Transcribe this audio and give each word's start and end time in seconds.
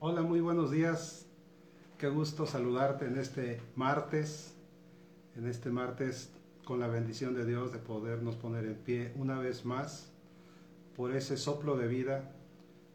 Hola, 0.00 0.22
muy 0.22 0.40
buenos 0.40 0.70
días. 0.70 1.26
Qué 1.98 2.08
gusto 2.08 2.46
saludarte 2.46 3.06
en 3.06 3.18
este 3.18 3.60
martes, 3.74 4.54
en 5.34 5.48
este 5.48 5.70
martes 5.70 6.32
con 6.64 6.78
la 6.78 6.86
bendición 6.86 7.34
de 7.34 7.44
Dios 7.44 7.72
de 7.72 7.80
podernos 7.80 8.36
poner 8.36 8.64
en 8.66 8.76
pie 8.76 9.12
una 9.16 9.40
vez 9.40 9.64
más 9.64 10.12
por 10.94 11.10
ese 11.16 11.36
soplo 11.36 11.76
de 11.76 11.88
vida, 11.88 12.30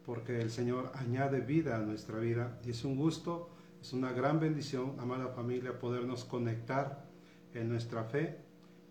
porque 0.06 0.40
el 0.40 0.50
Señor 0.50 0.92
añade 0.94 1.42
vida 1.42 1.76
a 1.76 1.80
nuestra 1.80 2.18
vida 2.20 2.58
y 2.64 2.70
es 2.70 2.86
un 2.86 2.96
gusto, 2.96 3.50
es 3.82 3.92
una 3.92 4.12
gran 4.12 4.40
bendición, 4.40 4.96
amada 4.98 5.28
familia, 5.28 5.78
podernos 5.78 6.24
conectar 6.24 7.04
en 7.52 7.68
nuestra 7.68 8.04
fe 8.04 8.38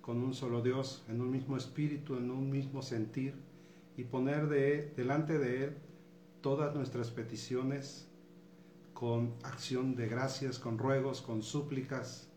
con 0.01 0.21
un 0.21 0.35
solo 0.35 0.61
Dios, 0.61 1.03
en 1.09 1.19
un 1.19 1.31
mismo 1.31 1.57
espíritu, 1.57 2.15
en 2.15 2.29
un 2.29 2.51
mismo 2.51 2.83
sentir 2.83 3.33
y 3.97 4.03
poner 4.03 4.49
de, 4.49 4.93
delante 4.95 5.39
de 5.39 5.63
Él 5.63 5.77
todas 6.43 6.75
nuestras 6.75 7.09
peticiones 7.09 8.05
con 8.93 9.33
acción 9.43 9.95
de 9.95 10.07
gracias, 10.07 10.59
con 10.59 10.77
ruegos, 10.77 11.21
con 11.21 11.41
súplicas 11.41 12.27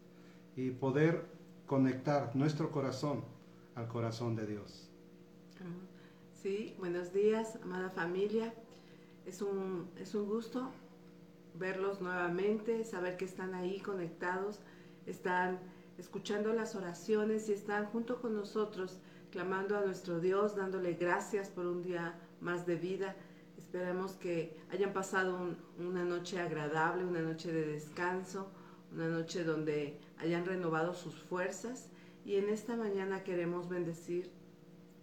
y 0.54 0.70
poder 0.70 1.26
conectar 1.66 2.34
nuestro 2.36 2.70
corazón 2.70 3.24
al 3.74 3.88
corazón 3.88 4.36
de 4.36 4.46
Dios. 4.46 4.88
Sí, 6.32 6.76
buenos 6.78 7.12
días, 7.12 7.58
amada 7.64 7.90
familia. 7.90 8.54
Es 9.26 9.42
un, 9.42 9.90
es 9.98 10.14
un 10.14 10.26
gusto 10.28 10.70
verlos 11.54 12.00
nuevamente, 12.00 12.84
saber 12.84 13.16
que 13.16 13.24
están 13.24 13.54
ahí 13.54 13.80
conectados, 13.80 14.60
están 15.06 15.58
escuchando 15.98 16.52
las 16.52 16.76
oraciones 16.76 17.48
y 17.48 17.54
están 17.54 17.86
junto 17.86 18.20
con 18.20 18.34
nosotros 18.34 18.98
clamando 19.32 19.76
a 19.76 19.80
nuestro 19.80 20.20
Dios, 20.20 20.54
dándole 20.54 20.94
gracias 20.94 21.48
por 21.48 21.66
un 21.66 21.82
día 21.82 22.14
más 22.40 22.66
de 22.66 22.76
vida. 22.76 23.16
Esperemos 23.76 24.12
que 24.12 24.56
hayan 24.72 24.94
pasado 24.94 25.54
una 25.78 26.02
noche 26.02 26.40
agradable, 26.40 27.04
una 27.04 27.20
noche 27.20 27.52
de 27.52 27.66
descanso, 27.66 28.48
una 28.90 29.06
noche 29.06 29.44
donde 29.44 30.00
hayan 30.16 30.46
renovado 30.46 30.94
sus 30.94 31.14
fuerzas 31.14 31.90
y 32.24 32.36
en 32.36 32.48
esta 32.48 32.74
mañana 32.74 33.22
queremos 33.22 33.68
bendecir 33.68 34.30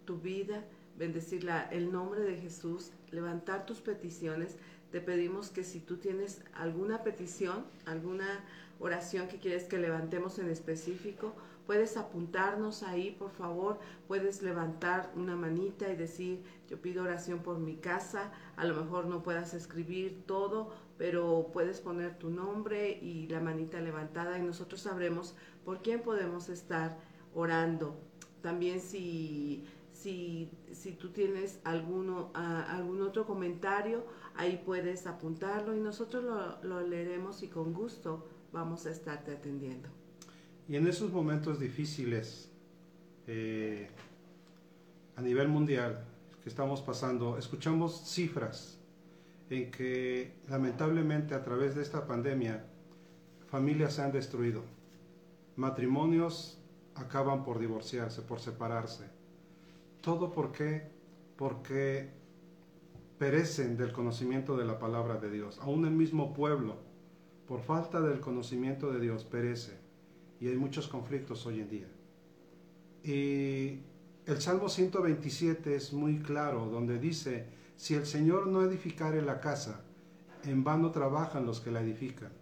tu 0.05 0.17
vida, 0.17 0.65
bendecir 0.97 1.47
el 1.69 1.91
nombre 1.91 2.21
de 2.21 2.35
Jesús, 2.37 2.89
levantar 3.11 3.67
tus 3.67 3.79
peticiones. 3.79 4.55
Te 4.91 5.01
pedimos 5.01 5.51
que 5.51 5.63
si 5.63 5.79
tú 5.79 5.97
tienes 5.97 6.41
alguna 6.55 7.03
petición, 7.03 7.65
alguna 7.85 8.43
oración 8.79 9.27
que 9.27 9.37
quieres 9.37 9.65
que 9.65 9.77
levantemos 9.77 10.39
en 10.39 10.49
específico, 10.49 11.35
puedes 11.65 11.97
apuntarnos 11.97 12.83
ahí, 12.83 13.11
por 13.11 13.31
favor, 13.31 13.79
puedes 14.07 14.41
levantar 14.41 15.11
una 15.15 15.35
manita 15.35 15.89
y 15.89 15.95
decir, 15.95 16.43
yo 16.67 16.81
pido 16.81 17.03
oración 17.03 17.39
por 17.39 17.59
mi 17.59 17.77
casa, 17.77 18.31
a 18.55 18.65
lo 18.65 18.75
mejor 18.75 19.05
no 19.05 19.23
puedas 19.23 19.53
escribir 19.53 20.23
todo, 20.25 20.71
pero 20.97 21.49
puedes 21.53 21.79
poner 21.79 22.17
tu 22.17 22.29
nombre 22.29 22.91
y 23.01 23.27
la 23.27 23.39
manita 23.39 23.79
levantada 23.81 24.37
y 24.37 24.41
nosotros 24.41 24.81
sabremos 24.81 25.35
por 25.65 25.81
quién 25.81 26.01
podemos 26.01 26.49
estar 26.49 26.97
orando. 27.33 27.95
También 28.41 28.81
si, 28.81 29.65
si, 29.91 30.51
si 30.71 30.91
tú 30.91 31.11
tienes 31.11 31.59
alguno, 31.63 32.31
algún 32.33 33.01
otro 33.01 33.25
comentario, 33.25 34.05
ahí 34.35 34.61
puedes 34.65 35.07
apuntarlo 35.07 35.75
y 35.75 35.79
nosotros 35.79 36.23
lo, 36.23 36.61
lo 36.63 36.85
leeremos 36.85 37.41
y 37.43 37.47
con 37.47 37.73
gusto 37.73 38.27
vamos 38.51 38.85
a 38.85 38.91
estarte 38.91 39.31
atendiendo. 39.31 40.02
Y 40.67 40.75
en 40.77 40.87
esos 40.87 41.11
momentos 41.11 41.59
difíciles 41.59 42.49
eh, 43.27 43.87
a 45.15 45.21
nivel 45.21 45.47
mundial 45.47 46.05
que 46.41 46.49
estamos 46.49 46.81
pasando, 46.81 47.37
escuchamos 47.37 48.09
cifras 48.09 48.79
en 49.49 49.71
que 49.71 50.33
lamentablemente 50.47 51.35
a 51.35 51.43
través 51.43 51.75
de 51.75 51.81
esta 51.81 52.07
pandemia 52.07 52.65
familias 53.49 53.93
se 53.93 54.01
han 54.01 54.11
destruido, 54.11 54.63
matrimonios 55.55 56.59
acaban 56.95 57.43
por 57.43 57.59
divorciarse, 57.59 58.21
por 58.21 58.39
separarse. 58.39 59.05
¿Todo 60.01 60.31
por 60.31 60.51
qué? 60.51 60.89
Porque 61.37 62.09
perecen 63.17 63.77
del 63.77 63.91
conocimiento 63.91 64.57
de 64.57 64.65
la 64.65 64.79
palabra 64.79 65.17
de 65.17 65.29
Dios. 65.29 65.59
Aún 65.61 65.85
el 65.85 65.93
mismo 65.93 66.33
pueblo, 66.33 66.77
por 67.47 67.61
falta 67.61 68.01
del 68.01 68.19
conocimiento 68.19 68.91
de 68.91 68.99
Dios, 68.99 69.23
perece 69.23 69.82
y 70.43 70.49
hay 70.49 70.57
muchos 70.57 70.89
conflictos 70.89 71.45
hoy 71.45 71.61
en 71.61 71.69
día. 71.69 71.87
Y 73.01 73.79
el 74.29 74.41
Salmo 74.41 74.67
127 74.67 75.73
es 75.73 75.93
muy 75.93 76.19
claro, 76.19 76.65
donde 76.65 76.99
dice, 76.99 77.45
si 77.77 77.93
el 77.93 78.05
Señor 78.05 78.47
no 78.47 78.61
edificare 78.61 79.21
la 79.21 79.39
casa, 79.39 79.85
en 80.43 80.65
vano 80.65 80.91
trabajan 80.91 81.45
los 81.45 81.61
que 81.61 81.71
la 81.71 81.79
edifican. 81.79 82.33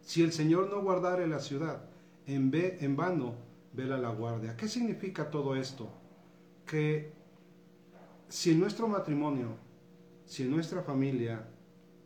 Si 0.00 0.22
el 0.22 0.32
Señor 0.32 0.70
no 0.70 0.80
guardare 0.80 1.26
la 1.26 1.40
ciudad, 1.40 1.84
en, 2.26 2.50
en 2.54 2.96
vano 2.96 3.34
vela 3.74 3.98
la 3.98 4.08
guardia. 4.08 4.56
¿Qué 4.56 4.66
significa 4.66 5.30
todo 5.30 5.54
esto? 5.54 5.90
Que 6.64 7.12
si 8.30 8.52
en 8.52 8.60
nuestro 8.60 8.88
matrimonio, 8.88 9.48
si 10.24 10.44
en 10.44 10.50
nuestra 10.50 10.80
familia 10.80 11.46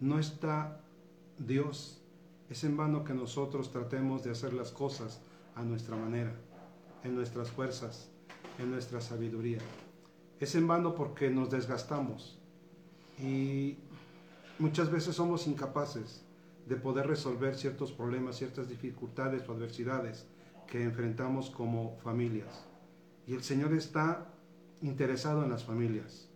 no 0.01 0.19
está 0.19 0.81
Dios, 1.39 2.03
es 2.49 2.63
en 2.65 2.77
vano 2.77 3.05
que 3.05 3.15
nosotros 3.15 3.73
tratemos 3.73 4.23
de 4.23 4.31
hacer 4.31 4.53
las 4.53 4.71
cosas 4.71 5.21
a 5.55 5.63
nuestra 5.63 5.97
manera, 5.97 6.33
en 7.03 7.15
nuestras 7.15 7.51
fuerzas, 7.51 8.11
en 8.59 8.71
nuestra 8.71 9.01
sabiduría. 9.01 9.59
Es 10.39 10.55
en 10.55 10.67
vano 10.67 10.95
porque 10.95 11.31
nos 11.31 11.51
desgastamos 11.51 12.39
y 13.19 13.79
muchas 14.59 14.91
veces 14.91 15.17
somos 15.17 15.47
incapaces 15.47 16.25
de 16.67 16.77
poder 16.77 17.07
resolver 17.07 17.57
ciertos 17.57 17.91
problemas, 17.91 18.37
ciertas 18.37 18.69
dificultades 18.69 19.49
o 19.49 19.53
adversidades 19.53 20.27
que 20.67 20.83
enfrentamos 20.83 21.51
como 21.51 21.97
familias. 21.99 22.65
Y 23.27 23.35
el 23.35 23.43
Señor 23.43 23.73
está 23.73 24.29
interesado 24.83 25.43
en 25.43 25.51
las 25.51 25.65
familias. 25.65 26.29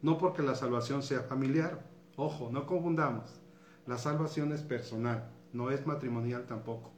No 0.00 0.16
porque 0.16 0.42
la 0.42 0.54
salvación 0.54 1.02
sea 1.02 1.22
familiar, 1.22 1.90
ojo, 2.16 2.48
no 2.52 2.66
confundamos. 2.66 3.40
La 3.86 3.98
salvación 3.98 4.52
es 4.52 4.62
personal 4.62 5.28
no 5.52 5.70
es 5.70 5.86
matrimonial 5.86 6.46
tampoco. 6.46 6.90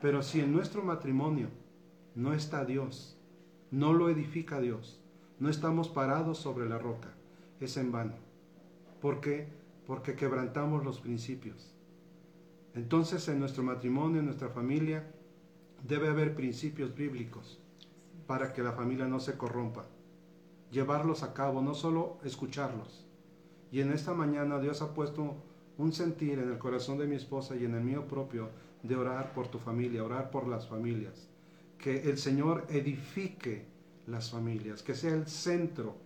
Pero 0.00 0.22
si 0.22 0.40
en 0.40 0.52
nuestro 0.52 0.82
matrimonio 0.82 1.48
no 2.14 2.34
está 2.34 2.64
Dios, 2.64 3.16
no 3.70 3.92
lo 3.92 4.08
edifica 4.08 4.60
Dios, 4.60 5.00
no 5.38 5.48
estamos 5.48 5.88
parados 5.88 6.38
sobre 6.38 6.68
la 6.68 6.78
roca, 6.78 7.14
es 7.60 7.76
en 7.76 7.92
vano. 7.92 8.14
¿Por 9.00 9.20
qué? 9.20 9.48
Porque 9.86 10.14
quebrantamos 10.14 10.84
los 10.84 11.00
principios. 11.00 11.74
Entonces 12.74 13.28
en 13.28 13.38
nuestro 13.38 13.62
matrimonio, 13.62 14.20
en 14.20 14.26
nuestra 14.26 14.48
familia, 14.48 15.10
debe 15.86 16.08
haber 16.08 16.34
principios 16.34 16.94
bíblicos 16.94 17.60
para 18.26 18.52
que 18.52 18.62
la 18.62 18.72
familia 18.72 19.06
no 19.06 19.20
se 19.20 19.36
corrompa. 19.36 19.84
Llevarlos 20.70 21.22
a 21.22 21.34
cabo, 21.34 21.60
no 21.60 21.74
solo 21.74 22.18
escucharlos. 22.24 23.06
Y 23.70 23.80
en 23.80 23.92
esta 23.92 24.14
mañana 24.14 24.58
Dios 24.58 24.80
ha 24.82 24.94
puesto 24.94 25.36
un 25.78 25.92
sentir 25.92 26.38
en 26.38 26.50
el 26.50 26.58
corazón 26.58 26.98
de 26.98 27.06
mi 27.06 27.16
esposa 27.16 27.56
y 27.56 27.64
en 27.64 27.74
el 27.74 27.82
mío 27.82 28.06
propio 28.06 28.50
de 28.82 28.96
orar 28.96 29.32
por 29.32 29.48
tu 29.48 29.58
familia, 29.58 30.04
orar 30.04 30.30
por 30.30 30.46
las 30.46 30.66
familias. 30.66 31.28
Que 31.78 32.10
el 32.10 32.18
Señor 32.18 32.66
edifique 32.68 33.64
las 34.06 34.30
familias, 34.30 34.82
que 34.82 34.94
sea 34.94 35.14
el 35.14 35.26
centro 35.26 35.96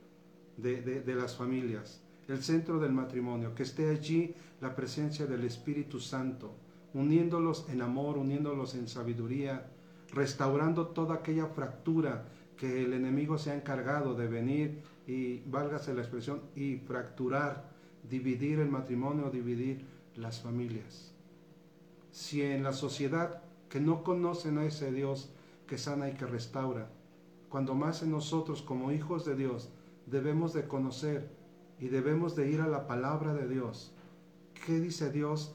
de, 0.57 1.03
las 1.07 1.37
familias, 1.37 2.01
el 2.29 2.43
centro 2.43 2.79
del 2.79 2.93
matrimonio, 2.93 3.55
que 3.55 3.63
esté 3.63 3.91
allí 3.91 4.35
la 4.61 4.75
presencia 4.75 5.27
del 5.27 5.45
Espíritu 5.45 6.01
Santo, 6.01 6.55
uniéndolos 6.95 7.67
en 7.69 7.83
amor, 7.83 8.19
uniéndolos 8.19 8.75
en 8.75 8.89
sabiduría, 8.89 9.71
restaurando 10.13 10.89
toda 10.89 11.17
aquella 11.17 11.47
fractura 11.47 12.27
que 12.57 12.85
el 12.85 12.95
enemigo 12.95 13.37
se 13.37 13.51
ha 13.51 13.55
encargado 13.55 14.15
de 14.15 14.29
venir 14.29 14.83
y, 15.07 15.41
válgase 15.41 15.95
la 15.95 16.01
expresión, 16.01 16.41
y 16.55 16.77
fracturar 16.79 17.76
dividir 18.09 18.59
el 18.61 18.69
matrimonio, 18.69 19.31
dividir 19.31 19.85
las 20.15 20.41
familias. 20.41 21.13
Si 22.11 22.43
en 22.43 22.63
la 22.63 22.73
sociedad 22.73 23.43
que 23.69 23.81
no 23.81 24.03
conocen 24.03 24.59
a 24.59 24.65
ese 24.65 24.93
Dios 24.93 25.31
que 25.67 25.79
sana 25.79 26.09
y 26.09 26.15
que 26.15 26.27
restaura, 26.27 26.89
cuando 27.49 27.75
más 27.75 28.03
en 28.03 28.11
nosotros 28.11 28.63
como 28.63 28.93
hijos 28.93 29.25
de 29.25 29.37
Dios 29.37 29.69
debemos 30.07 30.53
de 30.53 30.67
conocer 30.67 31.29
y 31.81 31.89
debemos 31.89 32.37
de 32.37 32.51
ir 32.51 32.61
a 32.61 32.69
la 32.69 32.87
palabra 32.87 33.35
de 33.35 33.49
Dios. 33.49 33.93
¿Qué 34.65 34.81
dice 34.81 35.11
Dios 35.11 35.55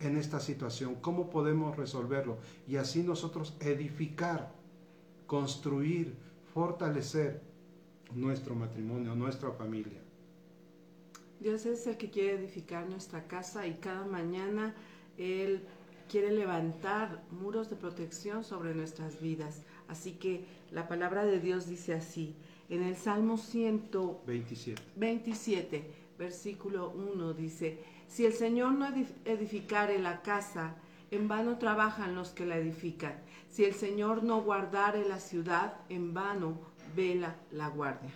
en 0.00 0.16
esta 0.16 0.40
situación? 0.40 0.96
¿Cómo 1.00 1.30
podemos 1.30 1.76
resolverlo? 1.76 2.38
Y 2.66 2.76
así 2.76 3.02
nosotros 3.02 3.56
edificar, 3.60 4.52
construir, 5.26 6.14
fortalecer 6.52 7.40
nuestro 8.14 8.54
matrimonio, 8.54 9.14
nuestra 9.14 9.52
familia. 9.52 10.00
Dios 11.40 11.64
es 11.64 11.86
el 11.86 11.96
que 11.96 12.10
quiere 12.10 12.34
edificar 12.34 12.86
nuestra 12.86 13.26
casa 13.26 13.66
y 13.66 13.72
cada 13.74 14.04
mañana 14.04 14.74
Él 15.16 15.66
quiere 16.10 16.32
levantar 16.32 17.22
muros 17.30 17.70
de 17.70 17.76
protección 17.76 18.44
sobre 18.44 18.74
nuestras 18.74 19.22
vidas. 19.22 19.62
Así 19.88 20.12
que 20.12 20.44
la 20.70 20.86
palabra 20.86 21.24
de 21.24 21.40
Dios 21.40 21.66
dice 21.66 21.94
así, 21.94 22.36
en 22.68 22.82
el 22.82 22.96
Salmo 22.96 23.38
127, 23.38 25.94
versículo 26.18 26.90
1 26.90 27.32
dice, 27.32 27.78
si 28.06 28.26
el 28.26 28.34
Señor 28.34 28.72
no 28.72 28.86
edificare 29.24 29.98
la 29.98 30.20
casa, 30.20 30.74
en 31.10 31.26
vano 31.26 31.56
trabajan 31.56 32.14
los 32.14 32.28
que 32.30 32.44
la 32.44 32.58
edifican. 32.58 33.14
Si 33.48 33.64
el 33.64 33.72
Señor 33.74 34.22
no 34.22 34.42
guardare 34.42 35.08
la 35.08 35.18
ciudad, 35.18 35.78
en 35.88 36.12
vano 36.12 36.58
vela 36.94 37.36
la 37.50 37.68
guardia. 37.68 38.12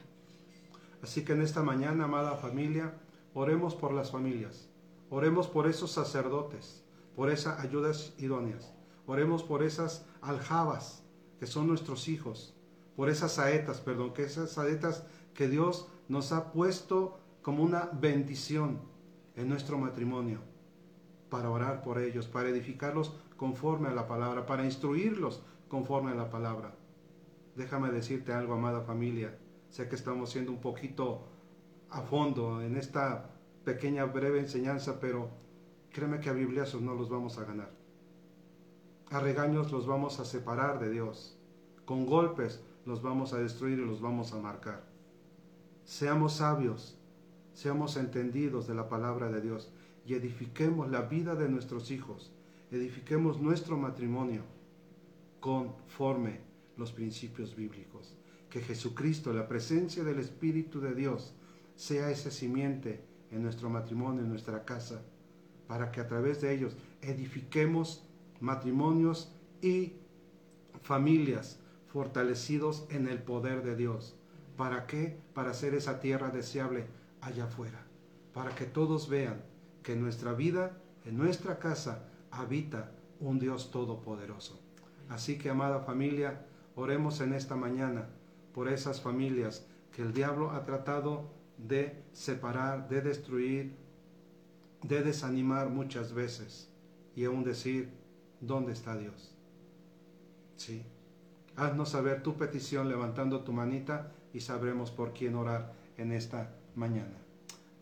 Así 1.03 1.25
que 1.25 1.32
en 1.32 1.41
esta 1.43 1.62
mañana, 1.62 2.05
amada 2.05 2.37
familia, 2.37 2.94
oremos 3.34 3.75
por 3.75 3.92
las 3.92 4.10
familias, 4.10 4.70
oremos 5.10 5.48
por 5.48 5.66
esos 5.66 5.90
sacerdotes, 5.90 6.84
por 7.14 7.31
esas 7.31 7.60
ayudas 7.60 8.14
idóneas, 8.19 8.72
oremos 9.06 9.42
por 9.42 9.62
esas 9.62 10.06
aljabas 10.22 11.04
que 11.38 11.46
son 11.46 11.66
nuestros 11.66 12.08
hijos, 12.08 12.54
por 12.96 13.10
esas 13.10 13.32
saetas, 13.32 13.81
perdón, 13.81 14.14
que 14.14 14.22
esas 14.22 14.52
saetas 14.52 15.04
que 15.34 15.48
Dios 15.48 15.88
nos 16.08 16.32
ha 16.32 16.52
puesto 16.52 17.19
como 17.42 17.62
una 17.62 17.90
bendición 17.92 18.81
en 19.36 19.48
nuestro 19.48 19.78
matrimonio 19.78 20.40
para 21.28 21.50
orar 21.50 21.82
por 21.82 21.98
ellos, 21.98 22.28
para 22.28 22.48
edificarlos 22.48 23.12
conforme 23.36 23.88
a 23.88 23.92
la 23.94 24.06
palabra, 24.06 24.46
para 24.46 24.64
instruirlos 24.64 25.42
conforme 25.69 26.12
a 26.12 26.14
la 26.14 26.31
palabra. 26.31 26.76
Déjame 27.56 27.90
decirte 27.90 28.32
algo, 28.32 28.54
amada 28.54 28.82
familia. 28.82 29.36
Sé 29.70 29.88
que 29.88 29.96
estamos 29.96 30.31
siendo 30.31 30.52
un 30.52 30.60
poquito 30.60 31.26
a 31.94 32.02
fondo 32.02 32.61
en 32.61 32.76
esta 32.76 33.31
pequeña 33.64 34.05
breve 34.05 34.41
enseñanza, 34.41 34.99
pero 34.99 35.31
créeme 35.93 36.19
que 36.19 36.29
a 36.29 36.32
bibliazos 36.32 36.82
no 36.82 36.94
los 36.94 37.08
vamos 37.08 37.38
a 37.38 37.44
ganar. 37.44 37.70
A 39.11 39.20
regaños 39.20 39.70
los 39.70 39.87
vamos 39.87 40.19
a 40.19 40.25
separar 40.25 40.81
de 40.81 40.91
Dios. 40.91 41.38
Con 41.85 42.05
golpes 42.05 42.61
los 42.85 43.00
vamos 43.00 43.32
a 43.32 43.38
destruir 43.38 43.79
y 43.79 43.87
los 43.87 44.00
vamos 44.00 44.32
a 44.32 44.41
marcar. 44.41 44.82
Seamos 45.85 46.35
sabios, 46.35 46.99
seamos 47.52 47.96
entendidos 47.96 48.67
de 48.67 48.75
la 48.75 48.88
palabra 48.88 49.31
de 49.31 49.41
Dios 49.41 49.70
y 50.05 50.14
edifiquemos 50.14 50.91
la 50.91 51.02
vida 51.02 51.37
de 51.37 51.49
nuestros 51.49 51.93
hijos, 51.93 52.32
edifiquemos 52.73 53.41
nuestro 53.41 53.76
matrimonio 53.76 54.43
conforme 55.38 56.41
los 56.76 56.91
principios 56.91 57.55
bíblicos. 57.55 58.17
Que 58.50 58.61
Jesucristo, 58.61 59.32
la 59.32 59.46
presencia 59.46 60.02
del 60.02 60.19
Espíritu 60.19 60.81
de 60.81 60.94
Dios, 60.94 61.35
sea 61.76 62.11
ese 62.11 62.31
simiente 62.31 63.05
en 63.31 63.43
nuestro 63.43 63.69
matrimonio, 63.69 64.23
en 64.23 64.29
nuestra 64.29 64.65
casa, 64.65 65.03
para 65.67 65.91
que 65.91 66.00
a 66.00 66.06
través 66.06 66.41
de 66.41 66.55
ellos 66.55 66.76
edifiquemos 67.03 68.05
matrimonios 68.41 69.32
y 69.62 69.94
familias 70.82 71.59
fortalecidos 71.87 72.87
en 72.91 73.09
el 73.09 73.23
poder 73.23 73.62
de 73.62 73.76
Dios. 73.76 74.17
¿Para 74.56 74.87
qué? 74.87 75.19
Para 75.32 75.50
hacer 75.50 75.75
esa 75.75 76.00
tierra 76.00 76.31
deseable 76.31 76.87
allá 77.21 77.44
afuera. 77.44 77.87
Para 78.32 78.55
que 78.55 78.67
todos 78.67 79.09
vean 79.09 79.43
que 79.82 79.93
en 79.93 80.03
nuestra 80.03 80.32
vida, 80.32 80.77
en 81.05 81.17
nuestra 81.17 81.59
casa, 81.59 82.09
habita 82.31 82.93
un 83.20 83.38
Dios 83.38 83.70
todopoderoso. 83.70 84.61
Así 85.09 85.38
que, 85.38 85.50
amada 85.50 85.81
familia, 85.81 86.47
oremos 86.75 87.20
en 87.20 87.32
esta 87.32 87.56
mañana 87.56 88.09
por 88.53 88.69
esas 88.69 89.00
familias 89.00 89.67
que 89.93 90.03
el 90.03 90.12
diablo 90.12 90.50
ha 90.50 90.65
tratado 90.65 91.31
de 91.59 92.03
separar, 92.12 92.89
de 92.89 93.01
destruir, 93.01 93.75
de 94.83 95.03
desanimar 95.03 95.71
muchas 95.71 96.12
veces 96.12 96.69
y 97.17 97.25
aún 97.25 97.45
decir, 97.45 97.91
¿dónde 98.41 98.73
está 98.73 98.97
Dios? 98.97 99.35
Sí. 100.56 100.85
Haznos 101.56 101.91
saber 101.91 102.23
tu 102.23 102.37
petición 102.37 102.89
levantando 102.89 103.41
tu 103.41 103.53
manita 103.53 104.12
y 104.33 104.41
sabremos 104.41 104.91
por 104.91 105.12
quién 105.12 105.37
orar 105.37 105.73
en 105.97 106.12
esta 106.12 106.51
mañana. 106.75 107.17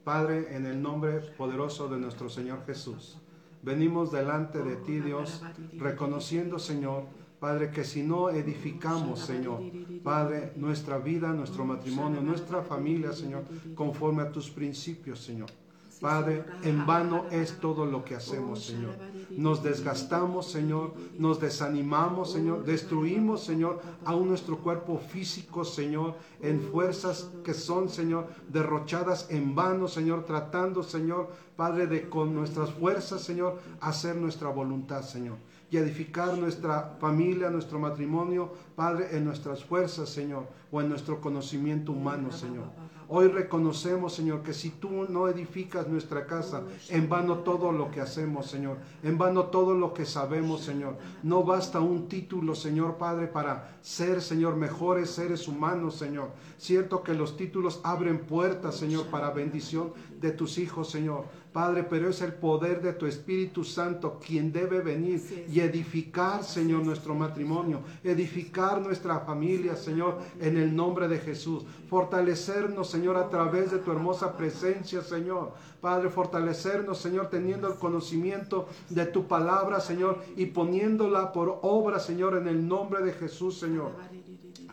Padre, 0.04 0.56
en 0.56 0.66
el 0.66 0.82
nombre 0.82 1.20
poderoso 1.36 1.88
de 1.88 1.98
nuestro 1.98 2.28
Señor 2.28 2.66
Jesús, 2.66 3.18
venimos 3.62 4.12
delante 4.12 4.62
de 4.62 4.76
ti, 4.76 5.00
Dios, 5.00 5.42
reconociendo, 5.78 6.58
Señor, 6.58 7.04
Padre, 7.42 7.72
que 7.72 7.82
si 7.82 8.04
no 8.04 8.30
edificamos, 8.30 9.18
Señor, 9.18 9.62
Padre, 10.04 10.52
nuestra 10.54 10.98
vida, 10.98 11.32
nuestro 11.32 11.64
matrimonio, 11.64 12.20
nuestra 12.20 12.62
familia, 12.62 13.12
Señor, 13.12 13.42
conforme 13.74 14.22
a 14.22 14.30
tus 14.30 14.48
principios, 14.48 15.18
Señor. 15.18 15.50
Padre, 16.00 16.44
en 16.62 16.86
vano 16.86 17.24
es 17.32 17.58
todo 17.58 17.84
lo 17.84 18.04
que 18.04 18.14
hacemos, 18.14 18.64
Señor. 18.64 18.94
Nos 19.30 19.60
desgastamos, 19.60 20.52
Señor, 20.52 20.94
nos 21.18 21.40
desanimamos, 21.40 22.30
Señor, 22.30 22.64
destruimos, 22.64 23.42
Señor, 23.42 23.80
aún 24.04 24.28
nuestro 24.28 24.58
cuerpo 24.58 24.98
físico, 24.98 25.64
Señor, 25.64 26.14
en 26.40 26.60
fuerzas 26.60 27.28
que 27.44 27.54
son, 27.54 27.88
Señor, 27.88 28.28
derrochadas 28.52 29.26
en 29.30 29.56
vano, 29.56 29.88
Señor, 29.88 30.26
tratando, 30.26 30.84
Señor, 30.84 31.28
Padre, 31.56 31.88
de 31.88 32.08
con 32.08 32.36
nuestras 32.36 32.70
fuerzas, 32.70 33.20
Señor, 33.20 33.58
hacer 33.80 34.14
nuestra 34.14 34.48
voluntad, 34.48 35.02
Señor 35.02 35.38
y 35.72 35.78
edificar 35.78 36.36
nuestra 36.36 36.96
familia, 37.00 37.48
nuestro 37.48 37.78
matrimonio, 37.78 38.52
Padre, 38.76 39.16
en 39.16 39.24
nuestras 39.24 39.64
fuerzas, 39.64 40.10
Señor, 40.10 40.46
o 40.70 40.82
en 40.82 40.90
nuestro 40.90 41.18
conocimiento 41.18 41.92
humano, 41.92 42.30
Señor. 42.30 42.66
Hoy 43.08 43.28
reconocemos, 43.28 44.14
Señor, 44.14 44.42
que 44.42 44.52
si 44.52 44.70
tú 44.70 45.06
no 45.08 45.28
edificas 45.28 45.88
nuestra 45.88 46.26
casa, 46.26 46.62
en 46.88 47.08
vano 47.08 47.38
todo 47.38 47.72
lo 47.72 47.90
que 47.90 48.00
hacemos, 48.00 48.46
Señor, 48.46 48.78
en 49.02 49.18
vano 49.18 49.46
todo 49.46 49.74
lo 49.74 49.92
que 49.92 50.06
sabemos, 50.06 50.62
Señor. 50.62 50.96
No 51.22 51.42
basta 51.42 51.80
un 51.80 52.08
título, 52.08 52.54
Señor 52.54 52.96
Padre, 52.96 53.26
para 53.26 53.76
ser, 53.82 54.22
Señor, 54.22 54.56
mejores 54.56 55.10
seres 55.10 55.48
humanos, 55.48 55.96
Señor. 55.96 56.30
Cierto 56.58 57.02
que 57.02 57.14
los 57.14 57.36
títulos 57.36 57.80
abren 57.82 58.20
puertas, 58.20 58.76
Señor, 58.76 59.06
para 59.06 59.30
bendición 59.30 59.92
de 60.20 60.30
tus 60.30 60.56
hijos, 60.58 60.90
Señor. 60.90 61.24
Padre, 61.52 61.84
pero 61.84 62.08
es 62.08 62.22
el 62.22 62.32
poder 62.32 62.80
de 62.80 62.94
tu 62.94 63.06
Espíritu 63.06 63.62
Santo 63.62 64.18
quien 64.24 64.52
debe 64.52 64.80
venir 64.80 65.46
y 65.52 65.60
edificar, 65.60 66.42
Señor, 66.42 66.84
nuestro 66.84 67.14
matrimonio, 67.14 67.80
edificar 68.02 68.80
nuestra 68.80 69.20
familia, 69.20 69.76
Señor, 69.76 70.18
en 70.40 70.56
el 70.56 70.74
nombre 70.74 71.08
de 71.08 71.18
Jesús. 71.18 71.64
Fortalecernos, 71.88 72.88
Señor, 72.88 73.16
a 73.16 73.28
través 73.28 73.70
de 73.70 73.78
tu 73.78 73.92
hermosa 73.92 74.36
presencia, 74.36 75.02
Señor. 75.02 75.52
Padre, 75.82 76.08
fortalecernos, 76.08 76.98
Señor, 76.98 77.28
teniendo 77.28 77.68
el 77.68 77.74
conocimiento 77.74 78.68
de 78.88 79.04
tu 79.04 79.26
palabra, 79.26 79.80
Señor, 79.80 80.22
y 80.36 80.46
poniéndola 80.46 81.32
por 81.32 81.58
obra, 81.62 81.98
Señor, 81.98 82.36
en 82.36 82.48
el 82.48 82.66
nombre 82.66 83.02
de 83.02 83.12
Jesús, 83.12 83.58
Señor. 83.58 83.90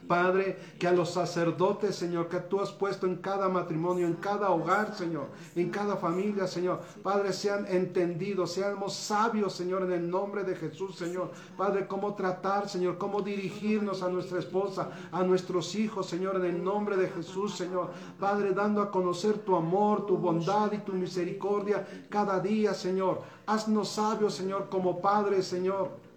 Padre, 0.09 0.57
que 0.79 0.87
a 0.87 0.91
los 0.91 1.11
sacerdotes, 1.11 1.95
Señor, 1.95 2.29
que 2.29 2.39
tú 2.39 2.59
has 2.59 2.71
puesto 2.71 3.05
en 3.05 3.17
cada 3.17 3.47
matrimonio, 3.47 4.07
en 4.07 4.15
cada 4.15 4.49
hogar, 4.49 4.95
Señor, 4.95 5.27
en 5.55 5.69
cada 5.69 5.97
familia, 5.97 6.47
Señor. 6.47 6.79
Padre, 7.03 7.31
sean 7.31 7.67
entendidos, 7.67 8.53
seamos 8.53 8.95
sabios, 8.95 9.53
Señor, 9.53 9.83
en 9.83 9.91
el 9.91 10.09
nombre 10.09 10.43
de 10.43 10.55
Jesús, 10.55 10.95
Señor. 10.95 11.29
Padre, 11.55 11.85
cómo 11.85 12.15
tratar, 12.15 12.67
Señor, 12.67 12.97
cómo 12.97 13.21
dirigirnos 13.21 14.01
a 14.01 14.09
nuestra 14.09 14.39
esposa, 14.39 14.89
a 15.11 15.21
nuestros 15.21 15.75
hijos, 15.75 16.07
Señor, 16.07 16.37
en 16.37 16.55
el 16.55 16.63
nombre 16.63 16.97
de 16.97 17.09
Jesús, 17.09 17.55
Señor. 17.55 17.91
Padre, 18.19 18.53
dando 18.53 18.81
a 18.81 18.89
conocer 18.89 19.37
tu 19.37 19.55
amor, 19.55 20.07
tu 20.07 20.17
bondad 20.17 20.71
y 20.71 20.79
tu 20.79 20.93
misericordia 20.93 21.85
cada 22.09 22.39
día, 22.39 22.73
Señor. 22.73 23.21
Haznos 23.45 23.89
sabios, 23.89 24.33
Señor, 24.33 24.69
como 24.69 25.01
Padre, 25.01 25.43
Señor. 25.43 26.08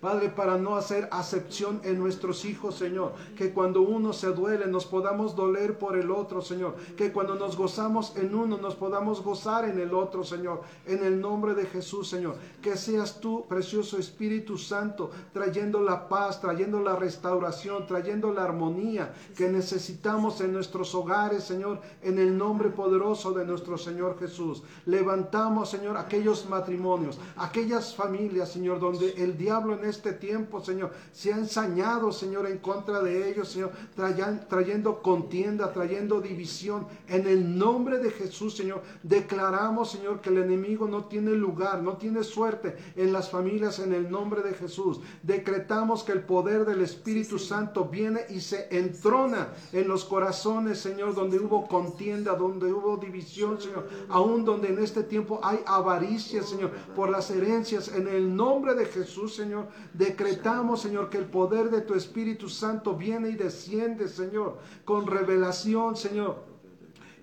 Padre, 0.00 0.30
para 0.30 0.56
no 0.56 0.76
hacer 0.76 1.08
acepción 1.12 1.78
en 1.84 1.98
nuestros 1.98 2.46
hijos, 2.46 2.76
Señor. 2.76 3.12
Que 3.36 3.52
cuando 3.52 3.82
uno 3.82 4.14
se 4.14 4.28
duele 4.28 4.66
nos 4.66 4.86
podamos 4.86 5.36
doler 5.36 5.78
por 5.78 5.94
el 5.94 6.10
otro, 6.10 6.40
Señor. 6.40 6.74
Que 6.96 7.12
cuando 7.12 7.34
nos 7.34 7.54
gozamos 7.54 8.16
en 8.16 8.34
uno 8.34 8.56
nos 8.56 8.74
podamos 8.74 9.22
gozar 9.22 9.68
en 9.68 9.78
el 9.78 9.92
otro, 9.92 10.24
Señor. 10.24 10.62
En 10.86 11.04
el 11.04 11.20
nombre 11.20 11.52
de 11.52 11.66
Jesús, 11.66 12.08
Señor. 12.08 12.36
Que 12.62 12.78
seas 12.78 13.20
tú, 13.20 13.44
precioso 13.46 13.98
Espíritu 13.98 14.56
Santo, 14.56 15.10
trayendo 15.34 15.82
la 15.82 16.08
paz, 16.08 16.40
trayendo 16.40 16.80
la 16.80 16.96
restauración, 16.96 17.86
trayendo 17.86 18.32
la 18.32 18.44
armonía 18.44 19.12
que 19.36 19.50
necesitamos 19.50 20.40
en 20.40 20.54
nuestros 20.54 20.94
hogares, 20.94 21.44
Señor. 21.44 21.78
En 22.00 22.18
el 22.18 22.38
nombre 22.38 22.70
poderoso 22.70 23.32
de 23.32 23.44
nuestro 23.44 23.76
Señor 23.76 24.18
Jesús. 24.18 24.62
Levantamos, 24.86 25.68
Señor, 25.68 25.98
aquellos 25.98 26.48
matrimonios, 26.48 27.18
aquellas 27.36 27.94
familias, 27.94 28.50
Señor, 28.50 28.80
donde 28.80 29.10
el 29.22 29.36
diablo 29.36 29.74
en 29.74 29.89
este 29.90 30.12
tiempo, 30.12 30.60
Señor, 30.60 30.92
se 31.12 31.32
ha 31.32 31.36
ensañado, 31.36 32.10
Señor, 32.12 32.46
en 32.46 32.58
contra 32.58 33.02
de 33.02 33.30
ellos, 33.30 33.50
Señor, 33.50 33.72
trayendo 34.48 35.02
contienda, 35.02 35.72
trayendo 35.72 36.20
división. 36.20 36.86
En 37.08 37.26
el 37.26 37.58
nombre 37.58 37.98
de 37.98 38.10
Jesús, 38.10 38.56
Señor, 38.56 38.82
declaramos, 39.02 39.90
Señor, 39.90 40.20
que 40.20 40.30
el 40.30 40.38
enemigo 40.38 40.88
no 40.88 41.04
tiene 41.04 41.32
lugar, 41.32 41.82
no 41.82 41.98
tiene 41.98 42.24
suerte 42.24 42.76
en 42.96 43.12
las 43.12 43.30
familias 43.30 43.78
en 43.78 43.92
el 43.92 44.10
nombre 44.10 44.42
de 44.42 44.54
Jesús. 44.54 45.00
Decretamos 45.22 46.02
que 46.02 46.12
el 46.12 46.22
poder 46.22 46.64
del 46.64 46.80
Espíritu 46.80 47.38
Santo 47.38 47.84
viene 47.84 48.20
y 48.30 48.40
se 48.40 48.68
entrona 48.76 49.48
en 49.72 49.88
los 49.88 50.04
corazones, 50.04 50.78
Señor, 50.78 51.14
donde 51.14 51.38
hubo 51.38 51.66
contienda, 51.66 52.34
donde 52.34 52.72
hubo 52.72 52.96
división, 52.96 53.60
Señor, 53.60 53.88
aún 54.08 54.44
donde 54.44 54.68
en 54.68 54.78
este 54.78 55.02
tiempo 55.02 55.40
hay 55.42 55.60
avaricia, 55.66 56.42
Señor, 56.42 56.70
por 56.94 57.10
las 57.10 57.30
herencias, 57.30 57.88
en 57.88 58.06
el 58.08 58.34
nombre 58.34 58.74
de 58.74 58.86
Jesús, 58.86 59.34
Señor, 59.34 59.68
Decretamos, 59.94 60.82
Señor, 60.82 61.10
que 61.10 61.18
el 61.18 61.26
poder 61.26 61.70
de 61.70 61.80
tu 61.80 61.94
Espíritu 61.94 62.48
Santo 62.48 62.96
viene 62.96 63.30
y 63.30 63.34
desciende, 63.34 64.08
Señor, 64.08 64.58
con 64.84 65.06
revelación, 65.06 65.96
Señor 65.96 66.50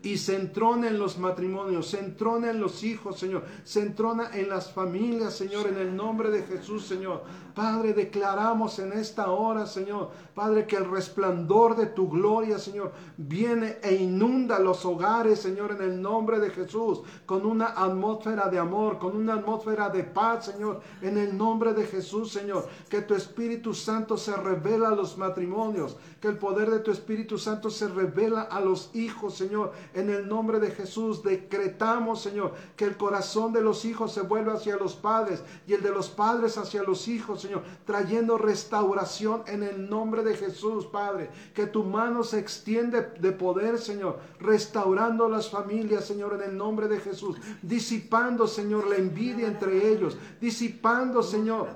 y 0.03 0.17
se 0.17 0.35
entrona 0.35 0.87
en 0.87 0.99
los 0.99 1.17
matrimonios, 1.17 1.89
se 1.89 1.99
entrona 1.99 2.51
en 2.51 2.59
los 2.59 2.83
hijos, 2.83 3.19
Señor, 3.19 3.43
se 3.63 3.81
entrona 3.81 4.29
en 4.33 4.47
las 4.49 4.71
familias, 4.71 5.35
Señor, 5.35 5.67
en 5.67 5.77
el 5.77 5.95
nombre 5.95 6.29
de 6.29 6.43
Jesús, 6.43 6.85
Señor. 6.85 7.23
Padre, 7.57 7.93
declaramos 7.93 8.77
en 8.77 8.93
esta 8.93 9.31
hora, 9.31 9.65
Señor, 9.65 10.11
Padre, 10.35 10.67
que 10.67 10.75
el 10.75 10.87
resplandor 10.87 11.75
de 11.75 11.87
tu 11.87 12.07
gloria, 12.07 12.59
Señor, 12.59 12.91
viene 13.17 13.79
e 13.81 13.95
inunda 13.95 14.59
los 14.59 14.85
hogares, 14.85 15.39
Señor, 15.39 15.71
en 15.71 15.81
el 15.81 15.99
nombre 15.99 16.39
de 16.39 16.51
Jesús, 16.51 17.01
con 17.25 17.47
una 17.47 17.69
atmósfera 17.69 18.47
de 18.49 18.59
amor, 18.59 18.99
con 18.99 19.17
una 19.17 19.33
atmósfera 19.33 19.89
de 19.89 20.03
paz, 20.03 20.45
Señor, 20.45 20.81
en 21.01 21.17
el 21.17 21.35
nombre 21.35 21.73
de 21.73 21.87
Jesús, 21.87 22.31
Señor. 22.31 22.69
Que 22.89 23.01
tu 23.01 23.15
Espíritu 23.15 23.73
Santo 23.73 24.17
se 24.17 24.35
revela 24.35 24.89
a 24.89 24.95
los 24.95 25.17
matrimonios, 25.17 25.97
que 26.21 26.27
el 26.27 26.37
poder 26.37 26.69
de 26.69 26.81
tu 26.81 26.91
Espíritu 26.91 27.39
Santo 27.39 27.71
se 27.71 27.87
revela 27.87 28.43
a 28.43 28.61
los 28.61 28.95
hijos, 28.95 29.33
Señor, 29.33 29.71
en 29.95 30.11
el 30.11 30.27
nombre 30.27 30.59
de 30.59 30.69
Jesús. 30.69 31.23
Decretamos, 31.23 32.21
Señor, 32.21 32.53
que 32.75 32.85
el 32.85 32.97
corazón 32.97 33.51
de 33.51 33.63
los 33.63 33.83
hijos 33.83 34.13
se 34.13 34.21
vuelva 34.21 34.53
hacia 34.53 34.77
los 34.77 34.93
padres 34.93 35.41
y 35.65 35.73
el 35.73 35.81
de 35.81 35.89
los 35.89 36.09
padres 36.09 36.59
hacia 36.59 36.83
los 36.83 37.07
hijos, 37.07 37.46
Señor, 37.47 37.63
trayendo 37.85 38.37
restauración 38.37 39.43
en 39.47 39.63
el 39.63 39.89
nombre 39.89 40.23
de 40.23 40.35
Jesús, 40.35 40.85
Padre. 40.85 41.29
Que 41.53 41.65
tu 41.65 41.83
mano 41.83 42.23
se 42.23 42.39
extiende 42.39 43.01
de 43.19 43.31
poder, 43.31 43.79
Señor, 43.79 44.19
restaurando 44.39 45.29
las 45.29 45.49
familias, 45.49 46.05
Señor, 46.05 46.33
en 46.33 46.49
el 46.49 46.57
nombre 46.57 46.87
de 46.87 46.99
Jesús. 46.99 47.37
Disipando, 47.61 48.47
Señor, 48.47 48.87
la 48.87 48.97
envidia 48.97 49.47
entre 49.47 49.87
ellos. 49.89 50.17
Disipando, 50.41 51.23
Señor, 51.23 51.69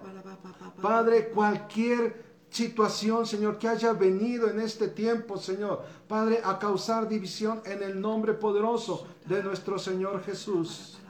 Padre, 0.81 1.29
cualquier 1.29 2.31
situación, 2.49 3.25
Señor, 3.25 3.57
que 3.57 3.69
haya 3.69 3.93
venido 3.93 4.49
en 4.49 4.59
este 4.59 4.89
tiempo, 4.89 5.37
Señor, 5.37 5.83
Padre, 6.07 6.41
a 6.43 6.59
causar 6.59 7.07
división 7.07 7.61
en 7.63 7.81
el 7.81 7.99
nombre 8.01 8.33
poderoso 8.33 9.07
de 9.25 9.41
nuestro 9.41 9.79
Señor 9.79 10.21
Jesús. 10.23 11.00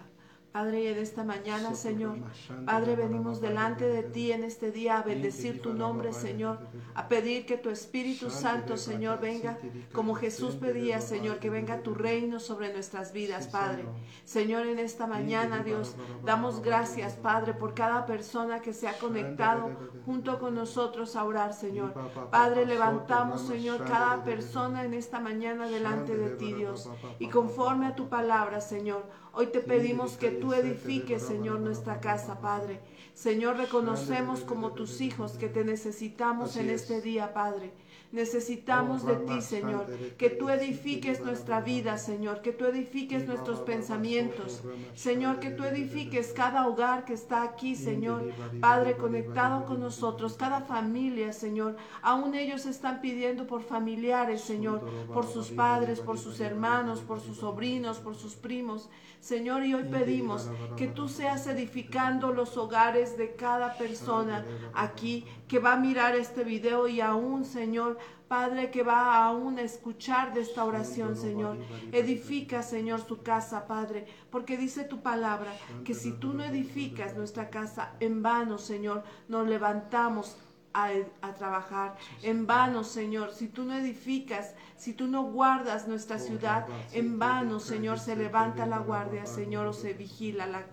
Padre, 0.51 0.83
y 0.83 0.87
en 0.87 0.97
esta 0.97 1.23
mañana, 1.23 1.75
Señor, 1.75 2.17
Padre, 2.65 2.97
venimos 2.97 3.39
delante 3.39 3.85
de 3.85 4.03
ti 4.03 4.33
en 4.33 4.43
este 4.43 4.71
día 4.71 4.97
a 4.97 5.03
bendecir 5.03 5.61
tu 5.61 5.73
nombre, 5.73 6.11
Señor, 6.11 6.59
a 6.93 7.07
pedir 7.07 7.45
que 7.45 7.57
tu 7.57 7.69
Espíritu 7.69 8.29
Santo, 8.29 8.75
Señor, 8.75 9.21
venga 9.21 9.57
como 9.93 10.13
Jesús 10.13 10.55
pedía, 10.55 10.99
Señor, 10.99 11.39
que 11.39 11.49
venga 11.49 11.83
tu 11.83 11.93
reino 11.93 12.41
sobre 12.41 12.73
nuestras 12.73 13.13
vidas, 13.13 13.47
Padre. 13.47 13.85
Señor, 14.25 14.65
en 14.67 14.79
esta 14.79 15.07
mañana, 15.07 15.63
Dios, 15.63 15.95
damos 16.25 16.61
gracias, 16.61 17.13
Padre, 17.13 17.53
por 17.53 17.73
cada 17.73 18.05
persona 18.05 18.61
que 18.61 18.73
se 18.73 18.89
ha 18.89 18.97
conectado 18.97 19.69
junto 20.05 20.37
con 20.37 20.53
nosotros 20.53 21.15
a 21.15 21.23
orar, 21.23 21.53
Señor. 21.53 21.93
Padre, 22.29 22.65
levantamos, 22.65 23.41
Señor, 23.47 23.85
cada 23.85 24.21
persona 24.25 24.83
en 24.83 24.95
esta 24.95 25.21
mañana 25.21 25.69
delante 25.69 26.17
de 26.17 26.31
ti, 26.31 26.53
Dios, 26.53 26.89
y 27.19 27.29
conforme 27.29 27.87
a 27.87 27.95
tu 27.95 28.09
palabra, 28.09 28.59
Señor, 28.59 29.05
Hoy 29.33 29.47
te 29.47 29.61
pedimos 29.61 30.17
que 30.17 30.29
tú 30.29 30.53
edifiques, 30.53 31.21
Señor, 31.21 31.61
nuestra 31.61 32.01
casa, 32.01 32.41
Padre. 32.41 32.81
Señor, 33.13 33.57
reconocemos 33.57 34.41
como 34.41 34.71
tus 34.71 35.01
hijos 35.01 35.33
que 35.33 35.49
te 35.49 35.63
necesitamos 35.63 36.57
en 36.57 36.69
este 36.69 37.01
día, 37.01 37.33
Padre. 37.33 37.71
Necesitamos 38.11 39.05
de 39.05 39.15
ti, 39.15 39.41
Señor, 39.41 39.85
que 40.17 40.29
tú 40.29 40.49
edifiques 40.49 41.21
nuestra 41.21 41.61
vida, 41.61 41.97
Señor, 41.97 42.41
que 42.41 42.51
tú 42.51 42.65
edifiques 42.65 43.25
nuestros 43.25 43.61
pensamientos, 43.61 44.63
Señor, 44.95 45.39
que 45.39 45.49
tú 45.49 45.63
edifiques 45.63 46.33
cada 46.33 46.67
hogar 46.67 47.05
que 47.05 47.13
está 47.13 47.43
aquí, 47.43 47.73
Señor, 47.73 48.33
Padre, 48.59 48.97
conectado 48.97 49.65
con 49.65 49.79
nosotros, 49.79 50.33
cada 50.33 50.59
familia, 50.59 51.31
Señor. 51.31 51.77
Aún 52.01 52.35
ellos 52.35 52.65
están 52.65 52.99
pidiendo 52.99 53.47
por 53.47 53.63
familiares, 53.63 54.41
Señor, 54.41 54.81
por 55.13 55.25
sus 55.25 55.47
padres, 55.49 56.01
por 56.01 56.17
sus 56.17 56.41
hermanos, 56.41 56.99
por 56.99 57.21
sus 57.21 57.37
sobrinos, 57.37 57.99
por 57.99 58.15
sus 58.15 58.35
primos. 58.35 58.89
Señor, 59.21 59.63
y 59.65 59.75
hoy 59.75 59.83
pedimos 59.83 60.49
que 60.75 60.87
tú 60.87 61.07
seas 61.07 61.45
edificando 61.45 62.33
los 62.33 62.57
hogares 62.57 63.00
de 63.17 63.35
cada 63.35 63.77
persona 63.77 64.45
aquí 64.73 65.25
que 65.47 65.59
va 65.59 65.73
a 65.73 65.77
mirar 65.77 66.15
este 66.15 66.43
video 66.43 66.87
y 66.87 67.01
aún, 67.01 67.45
Señor, 67.45 67.97
Padre, 68.27 68.71
que 68.71 68.83
va 68.83 69.25
aún 69.25 69.57
a 69.59 69.63
escuchar 69.63 70.33
de 70.33 70.41
esta 70.41 70.63
oración, 70.63 71.17
Señor. 71.17 71.57
Edifica, 71.91 72.63
Señor, 72.63 73.05
su 73.05 73.21
casa, 73.21 73.67
Padre, 73.67 74.05
porque 74.29 74.55
dice 74.55 74.85
tu 74.85 75.01
palabra 75.01 75.51
que 75.83 75.93
si 75.93 76.13
tú 76.13 76.33
no 76.33 76.43
edificas 76.43 77.15
nuestra 77.17 77.49
casa, 77.49 77.93
en 77.99 78.23
vano, 78.23 78.57
Señor, 78.57 79.03
nos 79.27 79.47
levantamos 79.47 80.37
a, 80.73 80.91
trabajar. 81.37 81.97
En 82.21 82.47
vano, 82.47 82.83
Señor, 82.83 83.31
si 83.31 83.47
tú 83.47 83.63
no 83.63 83.75
edificas, 83.75 84.55
si 84.81 84.93
tú 84.93 85.05
no 85.05 85.21
guardas 85.21 85.87
nuestra 85.87 86.17
ciudad, 86.17 86.65
en 86.91 87.19
vano, 87.19 87.59
Señor, 87.59 87.99
se 87.99 88.15
levanta 88.15 88.65
la 88.65 88.79
guardia, 88.79 89.27
Señor, 89.27 89.67
o 89.67 89.73
se 89.73 89.93
vigila 89.93 90.47
la, 90.47 90.63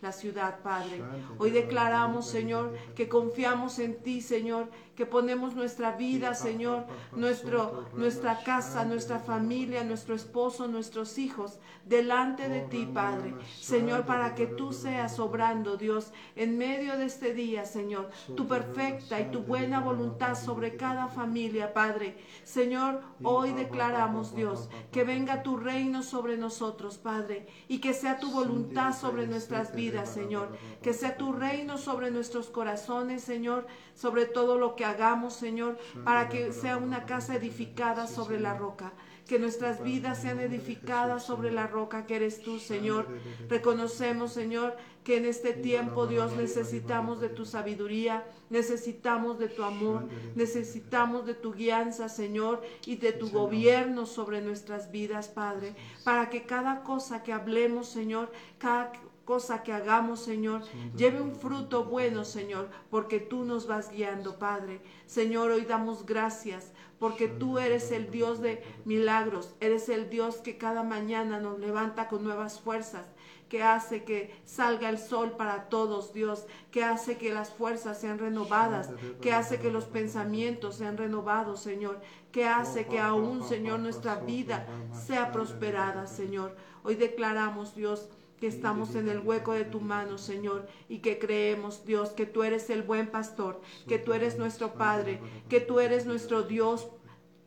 la 0.00 0.12
ciudad, 0.12 0.60
Padre. 0.62 1.02
Hoy 1.36 1.50
declaramos, 1.50 2.26
Señor, 2.26 2.74
que 2.96 3.10
confiamos 3.10 3.78
en 3.78 4.02
ti, 4.02 4.22
Señor, 4.22 4.70
que 4.96 5.04
ponemos 5.04 5.54
nuestra 5.54 5.92
vida, 5.92 6.34
Señor, 6.34 6.86
nuestro, 7.12 7.86
nuestra 7.94 8.42
casa, 8.42 8.84
nuestra 8.84 9.18
familia, 9.18 9.84
nuestro 9.84 10.14
esposo, 10.14 10.66
nuestros 10.66 11.18
hijos, 11.18 11.58
delante 11.84 12.48
de 12.48 12.60
ti, 12.62 12.86
Padre. 12.92 13.34
Señor, 13.60 14.06
para 14.06 14.34
que 14.34 14.46
tú 14.46 14.72
seas 14.72 15.18
obrando, 15.18 15.76
Dios, 15.76 16.12
en 16.34 16.56
medio 16.56 16.96
de 16.96 17.06
este 17.06 17.34
día, 17.34 17.64
Señor, 17.64 18.10
tu 18.36 18.46
perfecta 18.46 19.20
y 19.20 19.30
tu 19.30 19.40
buena 19.40 19.80
voluntad 19.80 20.34
sobre 20.34 20.76
cada 20.76 21.08
familia, 21.08 21.74
Padre. 21.74 22.16
Señor, 22.44 23.02
hoy 23.50 23.64
declaramos, 23.64 24.34
Dios, 24.34 24.68
que 24.92 25.04
venga 25.04 25.42
tu 25.42 25.56
reino 25.56 26.02
sobre 26.02 26.36
nosotros, 26.36 26.98
Padre, 26.98 27.46
y 27.68 27.78
que 27.78 27.94
sea 27.94 28.18
tu 28.18 28.30
voluntad 28.30 28.96
sobre 28.96 29.26
nuestras 29.26 29.74
vidas, 29.74 30.08
Señor. 30.08 30.56
Que 30.82 30.92
sea 30.92 31.16
tu 31.16 31.32
reino 31.32 31.78
sobre 31.78 32.10
nuestros 32.10 32.48
corazones, 32.48 33.22
Señor, 33.22 33.66
sobre 33.94 34.26
todo 34.26 34.58
lo 34.58 34.76
que 34.76 34.84
hagamos, 34.84 35.34
Señor, 35.34 35.78
para 36.04 36.28
que 36.28 36.52
sea 36.52 36.76
una 36.76 37.06
casa 37.06 37.34
edificada 37.34 38.06
sobre 38.06 38.40
la 38.40 38.54
roca. 38.54 38.92
Que 39.26 39.38
nuestras 39.38 39.82
vidas 39.82 40.22
sean 40.22 40.40
edificadas 40.40 41.24
sobre 41.24 41.52
la 41.52 41.66
roca 41.66 42.06
que 42.06 42.16
eres 42.16 42.42
tú, 42.42 42.58
Señor. 42.58 43.06
Reconocemos, 43.48 44.32
Señor, 44.32 44.76
que 45.04 45.16
en 45.16 45.24
este 45.24 45.52
tiempo, 45.52 46.06
Dios, 46.06 46.32
necesitamos 46.36 47.20
de 47.20 47.28
tu 47.28 47.44
sabiduría, 47.44 48.24
necesitamos 48.50 49.38
de 49.38 49.48
tu 49.48 49.62
amor, 49.62 50.08
necesitamos 50.34 51.24
de 51.24 51.34
tu 51.34 51.54
guianza, 51.54 52.08
Señor, 52.08 52.62
y 52.84 52.96
de 52.96 53.12
tu 53.12 53.30
gobierno 53.30 54.06
sobre 54.06 54.42
nuestras 54.42 54.90
vidas, 54.90 55.28
Padre, 55.28 55.74
para 56.04 56.28
que 56.28 56.42
cada 56.42 56.82
cosa 56.82 57.22
que 57.22 57.32
hablemos, 57.32 57.88
Señor, 57.88 58.30
cada 58.58 58.92
cosa 59.24 59.62
que 59.62 59.72
hagamos, 59.72 60.20
Señor, 60.20 60.62
lleve 60.96 61.20
un 61.20 61.36
fruto 61.36 61.84
bueno, 61.84 62.24
Señor, 62.24 62.68
porque 62.90 63.20
tú 63.20 63.44
nos 63.44 63.68
vas 63.68 63.90
guiando, 63.90 64.38
Padre. 64.38 64.80
Señor, 65.06 65.52
hoy 65.52 65.64
damos 65.64 66.04
gracias 66.04 66.72
porque 66.98 67.28
tú 67.28 67.58
eres 67.58 67.92
el 67.92 68.10
Dios 68.10 68.40
de 68.42 68.62
milagros, 68.84 69.54
eres 69.60 69.88
el 69.88 70.10
Dios 70.10 70.36
que 70.36 70.58
cada 70.58 70.82
mañana 70.82 71.40
nos 71.40 71.58
levanta 71.58 72.08
con 72.08 72.22
nuevas 72.22 72.60
fuerzas, 72.60 73.06
que 73.50 73.64
hace 73.64 74.04
que 74.04 74.32
salga 74.44 74.88
el 74.88 74.98
sol 74.98 75.32
para 75.32 75.68
todos, 75.68 76.14
Dios, 76.14 76.46
que 76.70 76.84
hace 76.84 77.18
que 77.18 77.34
las 77.34 77.50
fuerzas 77.50 78.00
sean 78.00 78.20
renovadas, 78.20 78.90
que 79.20 79.32
hace 79.32 79.58
que 79.58 79.72
los 79.72 79.86
pensamientos 79.86 80.76
sean 80.76 80.96
renovados, 80.96 81.60
Señor, 81.60 82.00
que 82.30 82.46
hace 82.46 82.86
que 82.86 83.00
aún, 83.00 83.42
Señor, 83.42 83.80
nuestra 83.80 84.14
vida 84.14 84.66
sea 84.92 85.32
prosperada, 85.32 86.06
Señor. 86.06 86.56
Hoy 86.84 86.94
declaramos, 86.94 87.74
Dios, 87.74 88.08
que 88.38 88.46
estamos 88.46 88.94
en 88.94 89.08
el 89.08 89.18
hueco 89.18 89.52
de 89.52 89.64
tu 89.64 89.80
mano, 89.80 90.16
Señor, 90.16 90.68
y 90.88 90.98
que 90.98 91.18
creemos, 91.18 91.84
Dios, 91.84 92.10
que 92.10 92.26
tú 92.26 92.44
eres 92.44 92.70
el 92.70 92.82
buen 92.82 93.08
pastor, 93.08 93.60
que 93.88 93.98
tú 93.98 94.12
eres 94.12 94.38
nuestro 94.38 94.74
Padre, 94.74 95.20
que 95.48 95.60
tú 95.60 95.80
eres 95.80 96.06
nuestro 96.06 96.44
Dios. 96.44 96.88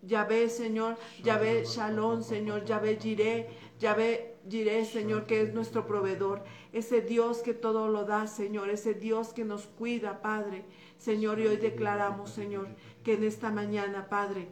Yahvé, 0.06 0.50
Señor, 0.50 0.98
Yahvé 1.24 1.64
Shalom, 1.64 2.24
Señor, 2.24 2.66
Yahvé 2.66 3.00
Jiré, 3.02 3.48
Yahvé 3.80 4.33
Jiré, 4.50 4.86
Señor, 4.86 5.26
que 5.26 5.42
es 5.42 5.54
nuestro 5.54 5.88
proveedor, 5.88 6.44
ese 6.74 7.02
Dios 7.02 7.40
que 7.40 7.54
todo 7.54 7.88
lo 7.88 8.06
da, 8.06 8.28
Señor, 8.28 8.70
ese 8.70 8.94
Dios 8.94 9.34
que 9.34 9.46
nos 9.46 9.68
cuida, 9.68 10.22
Padre. 10.22 10.66
Señor, 10.98 11.40
y 11.40 11.48
hoy 11.48 11.58
declaramos, 11.58 12.30
Señor, 12.30 12.68
que 13.04 13.14
en 13.14 13.24
esta 13.24 13.52
mañana, 13.52 14.10
Padre, 14.10 14.50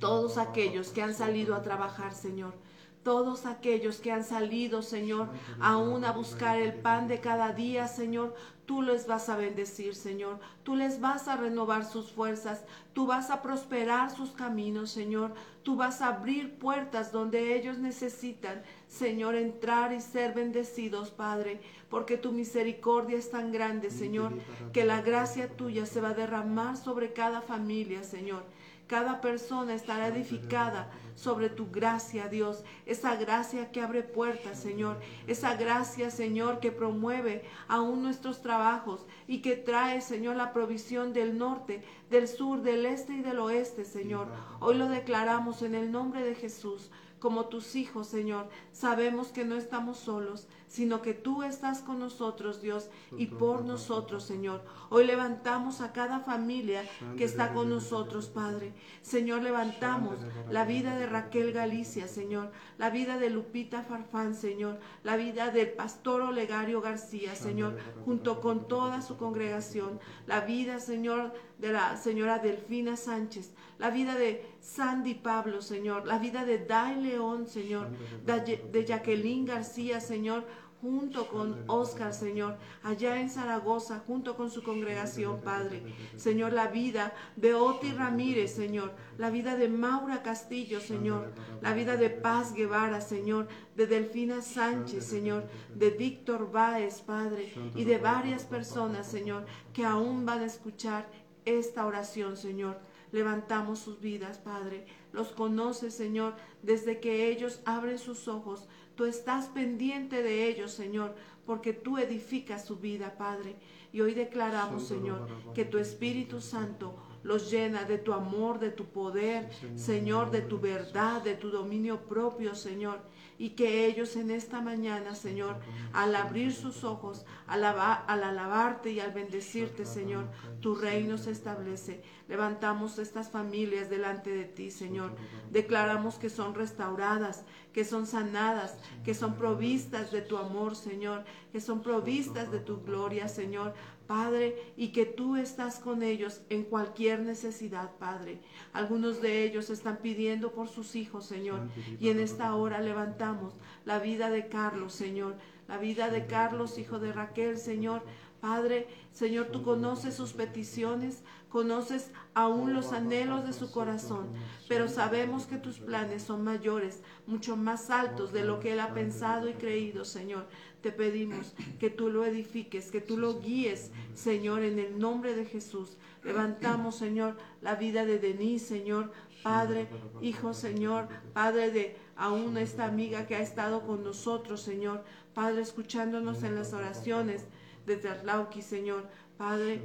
todos 0.00 0.38
aquellos 0.38 0.88
que 0.90 1.02
han 1.02 1.14
salido 1.14 1.54
a 1.54 1.62
trabajar, 1.62 2.14
Señor, 2.14 2.54
todos 3.02 3.46
aquellos 3.46 3.98
que 3.98 4.12
han 4.12 4.24
salido, 4.24 4.82
Señor, 4.82 5.28
aún 5.60 6.04
a 6.04 6.12
buscar 6.12 6.58
el 6.58 6.74
pan 6.74 7.08
de 7.08 7.20
cada 7.20 7.52
día, 7.52 7.88
Señor, 7.88 8.34
tú 8.66 8.80
les 8.80 9.06
vas 9.06 9.28
a 9.28 9.36
bendecir, 9.36 9.94
Señor. 9.94 10.38
Tú 10.62 10.76
les 10.76 11.00
vas 11.00 11.26
a 11.26 11.36
renovar 11.36 11.84
sus 11.84 12.12
fuerzas. 12.12 12.64
Tú 12.92 13.06
vas 13.06 13.30
a 13.30 13.42
prosperar 13.42 14.10
sus 14.10 14.30
caminos, 14.30 14.90
Señor. 14.90 15.34
Tú 15.62 15.76
vas 15.76 16.00
a 16.00 16.08
abrir 16.08 16.58
puertas 16.58 17.12
donde 17.12 17.56
ellos 17.56 17.78
necesitan, 17.78 18.62
Señor, 18.88 19.34
entrar 19.34 19.92
y 19.92 20.00
ser 20.00 20.32
bendecidos, 20.32 21.10
Padre, 21.10 21.60
porque 21.90 22.16
tu 22.16 22.32
misericordia 22.32 23.18
es 23.18 23.30
tan 23.30 23.52
grande, 23.52 23.90
Señor, 23.90 24.32
que 24.72 24.84
la 24.84 25.02
gracia 25.02 25.48
tuya 25.48 25.86
se 25.86 26.00
va 26.00 26.10
a 26.10 26.14
derramar 26.14 26.76
sobre 26.76 27.12
cada 27.12 27.40
familia, 27.40 28.04
Señor 28.04 28.44
cada 28.92 29.22
persona 29.22 29.72
estará 29.72 30.08
edificada 30.08 30.90
sobre 31.14 31.48
tu 31.48 31.70
gracia, 31.70 32.28
Dios. 32.28 32.64
Esa 32.86 33.16
gracia 33.16 33.70
que 33.70 33.80
abre 33.80 34.02
puertas, 34.02 34.60
Señor. 34.60 34.98
Esa 35.26 35.56
gracia, 35.56 36.10
Señor, 36.10 36.60
que 36.60 36.72
promueve 36.72 37.44
aún 37.68 38.02
nuestros 38.02 38.42
trabajos 38.42 39.06
y 39.26 39.42
que 39.42 39.56
trae, 39.56 40.00
Señor, 40.00 40.36
la 40.36 40.52
provisión 40.52 41.12
del 41.12 41.38
norte, 41.38 41.84
del 42.10 42.28
sur, 42.28 42.62
del 42.62 42.86
este 42.86 43.14
y 43.14 43.20
del 43.22 43.38
oeste, 43.38 43.84
Señor. 43.84 44.28
Hoy 44.60 44.76
lo 44.76 44.88
declaramos 44.88 45.62
en 45.62 45.74
el 45.74 45.90
nombre 45.90 46.22
de 46.22 46.34
Jesús 46.34 46.90
como 47.22 47.46
tus 47.46 47.76
hijos, 47.76 48.08
Señor. 48.08 48.48
Sabemos 48.72 49.28
que 49.28 49.44
no 49.44 49.54
estamos 49.54 49.96
solos, 49.96 50.48
sino 50.66 51.02
que 51.02 51.14
tú 51.14 51.44
estás 51.44 51.78
con 51.78 52.00
nosotros, 52.00 52.60
Dios, 52.60 52.90
y 53.16 53.26
por 53.26 53.64
nosotros, 53.64 54.24
Señor. 54.24 54.64
Hoy 54.90 55.06
levantamos 55.06 55.80
a 55.80 55.92
cada 55.92 56.18
familia 56.18 56.82
que 57.16 57.22
está 57.22 57.54
con 57.54 57.70
nosotros, 57.70 58.26
Padre. 58.26 58.74
Señor, 59.02 59.42
levantamos 59.42 60.18
la 60.50 60.64
vida 60.64 60.96
de 60.96 61.01
Raquel 61.06 61.52
Galicia, 61.52 62.08
Señor, 62.08 62.50
la 62.78 62.90
vida 62.90 63.18
de 63.18 63.30
Lupita 63.30 63.82
Farfán, 63.82 64.34
Señor, 64.34 64.78
la 65.02 65.16
vida 65.16 65.50
del 65.50 65.70
pastor 65.70 66.22
Olegario 66.22 66.80
García, 66.80 67.34
Señor, 67.34 67.78
junto 68.04 68.40
con 68.40 68.68
toda 68.68 69.02
su 69.02 69.16
congregación, 69.16 70.00
la 70.26 70.40
vida, 70.40 70.80
Señor, 70.80 71.32
de 71.58 71.72
la 71.72 71.96
señora 71.96 72.38
Delfina 72.38 72.96
Sánchez, 72.96 73.52
la 73.78 73.90
vida 73.90 74.16
de 74.16 74.44
Sandy 74.60 75.14
Pablo, 75.14 75.62
Señor, 75.62 76.06
la 76.06 76.18
vida 76.18 76.44
de 76.44 76.58
Dai 76.58 77.00
León, 77.00 77.46
Señor, 77.46 77.88
de 78.24 78.84
Jacqueline 78.84 79.44
García, 79.44 80.00
Señor, 80.00 80.44
junto 80.82 81.28
con 81.28 81.62
Oscar, 81.68 82.12
Señor, 82.12 82.56
allá 82.82 83.20
en 83.20 83.30
Zaragoza, 83.30 84.02
junto 84.04 84.36
con 84.36 84.50
su 84.50 84.64
congregación, 84.64 85.40
Padre. 85.40 85.80
Señor, 86.16 86.52
la 86.52 86.66
vida 86.66 87.14
de 87.36 87.54
Oti 87.54 87.92
Ramírez, 87.92 88.52
Señor, 88.52 88.92
la 89.16 89.30
vida 89.30 89.56
de 89.56 89.68
Maura 89.68 90.24
Castillo, 90.24 90.80
Señor, 90.80 91.32
la 91.60 91.72
vida 91.72 91.96
de 91.96 92.10
Paz 92.10 92.52
Guevara, 92.52 93.00
Señor, 93.00 93.46
de 93.76 93.86
Delfina 93.86 94.42
Sánchez, 94.42 95.04
Señor, 95.04 95.44
de 95.72 95.90
Víctor 95.90 96.50
Báez, 96.50 97.00
Padre, 97.00 97.54
y 97.76 97.84
de 97.84 97.98
varias 97.98 98.42
personas, 98.42 99.06
Señor, 99.06 99.46
que 99.72 99.84
aún 99.84 100.26
van 100.26 100.40
a 100.40 100.46
escuchar 100.46 101.08
esta 101.44 101.86
oración, 101.86 102.36
Señor 102.36 102.76
levantamos 103.12 103.78
sus 103.78 104.00
vidas, 104.00 104.38
Padre. 104.38 104.86
Los 105.12 105.28
conoces, 105.28 105.94
Señor, 105.94 106.34
desde 106.62 106.98
que 106.98 107.28
ellos 107.28 107.60
abren 107.64 107.98
sus 107.98 108.26
ojos. 108.26 108.66
Tú 108.94 109.04
estás 109.04 109.48
pendiente 109.48 110.22
de 110.22 110.48
ellos, 110.48 110.72
Señor, 110.72 111.14
porque 111.46 111.72
tú 111.72 111.98
edificas 111.98 112.64
su 112.64 112.76
vida, 112.76 113.16
Padre. 113.16 113.56
Y 113.92 114.00
hoy 114.00 114.14
declaramos, 114.14 114.86
Señor, 114.86 115.28
que 115.54 115.64
tu 115.64 115.78
Espíritu 115.78 116.40
Santo 116.40 116.94
los 117.22 117.50
llena 117.50 117.84
de 117.84 117.98
tu 117.98 118.12
amor, 118.12 118.58
de 118.58 118.70
tu 118.70 118.86
poder, 118.86 119.50
Señor, 119.76 120.30
de 120.30 120.42
tu 120.42 120.58
verdad, 120.58 121.22
de 121.22 121.34
tu 121.34 121.50
dominio 121.50 122.00
propio, 122.00 122.54
Señor 122.54 123.00
y 123.42 123.50
que 123.50 123.86
ellos 123.86 124.14
en 124.14 124.30
esta 124.30 124.60
mañana, 124.60 125.16
Señor, 125.16 125.56
al 125.92 126.14
abrir 126.14 126.52
sus 126.52 126.84
ojos, 126.84 127.26
al, 127.48 127.64
al 127.64 128.22
alabarte 128.22 128.92
y 128.92 129.00
al 129.00 129.10
bendecirte, 129.10 129.84
Señor, 129.84 130.28
tu 130.60 130.76
reino 130.76 131.18
se 131.18 131.32
establece. 131.32 132.04
Levantamos 132.28 133.00
estas 133.00 133.30
familias 133.30 133.90
delante 133.90 134.30
de 134.30 134.44
ti, 134.44 134.70
Señor. 134.70 135.16
Declaramos 135.50 136.20
que 136.20 136.30
son 136.30 136.54
restauradas, 136.54 137.44
que 137.72 137.84
son 137.84 138.06
sanadas, 138.06 138.76
que 139.02 139.12
son 139.12 139.34
provistas 139.34 140.12
de 140.12 140.22
tu 140.22 140.36
amor, 140.36 140.76
Señor, 140.76 141.24
que 141.50 141.60
son 141.60 141.82
provistas 141.82 142.52
de 142.52 142.60
tu 142.60 142.80
gloria, 142.82 143.26
Señor. 143.26 143.74
Padre, 144.12 144.74
y 144.76 144.88
que 144.88 145.06
tú 145.06 145.36
estás 145.36 145.78
con 145.78 146.02
ellos 146.02 146.42
en 146.50 146.64
cualquier 146.64 147.20
necesidad, 147.20 147.92
Padre. 147.98 148.40
Algunos 148.74 149.22
de 149.22 149.42
ellos 149.42 149.70
están 149.70 150.00
pidiendo 150.02 150.52
por 150.52 150.68
sus 150.68 150.96
hijos, 150.96 151.24
Señor, 151.24 151.60
y 151.98 152.10
en 152.10 152.20
esta 152.20 152.54
hora 152.54 152.82
levantamos 152.82 153.54
la 153.86 154.00
vida 154.00 154.28
de 154.28 154.48
Carlos, 154.48 154.92
Señor, 154.92 155.36
la 155.66 155.78
vida 155.78 156.10
de 156.10 156.26
Carlos, 156.26 156.76
hijo 156.76 156.98
de 156.98 157.10
Raquel, 157.10 157.56
Señor. 157.56 158.02
Padre, 158.42 158.86
Señor, 159.12 159.46
tú 159.46 159.62
conoces 159.62 160.12
sus 160.14 160.34
peticiones, 160.34 161.22
conoces 161.52 162.10
aún 162.32 162.72
los 162.72 162.94
anhelos 162.94 163.44
de 163.44 163.52
su 163.52 163.70
corazón, 163.70 164.28
pero 164.70 164.88
sabemos 164.88 165.44
que 165.44 165.58
tus 165.58 165.80
planes 165.80 166.22
son 166.22 166.42
mayores, 166.42 167.02
mucho 167.26 167.58
más 167.58 167.90
altos 167.90 168.32
de 168.32 168.42
lo 168.42 168.58
que 168.58 168.72
él 168.72 168.80
ha 168.80 168.94
pensado 168.94 169.50
y 169.50 169.52
creído, 169.52 170.06
Señor. 170.06 170.46
Te 170.80 170.92
pedimos 170.92 171.52
que 171.78 171.90
tú 171.90 172.08
lo 172.08 172.24
edifiques, 172.24 172.90
que 172.90 173.02
tú 173.02 173.18
lo 173.18 173.38
guíes, 173.38 173.90
Señor, 174.14 174.62
en 174.62 174.78
el 174.78 174.98
nombre 174.98 175.36
de 175.36 175.44
Jesús. 175.44 175.98
Levantamos, 176.24 176.96
Señor, 176.96 177.36
la 177.60 177.74
vida 177.74 178.06
de 178.06 178.18
Denise, 178.18 178.66
Señor, 178.66 179.12
Padre, 179.42 179.88
Hijo, 180.22 180.54
Señor, 180.54 181.08
Padre 181.34 181.70
de 181.70 181.96
aún 182.16 182.56
esta 182.56 182.86
amiga 182.86 183.26
que 183.26 183.36
ha 183.36 183.40
estado 183.40 183.82
con 183.86 184.02
nosotros, 184.02 184.62
Señor, 184.62 185.04
Padre, 185.34 185.60
escuchándonos 185.60 186.44
en 186.44 186.54
las 186.54 186.72
oraciones 186.72 187.44
de 187.84 187.96
Terlauqui, 187.96 188.62
Señor. 188.62 189.06
Padre, 189.42 189.80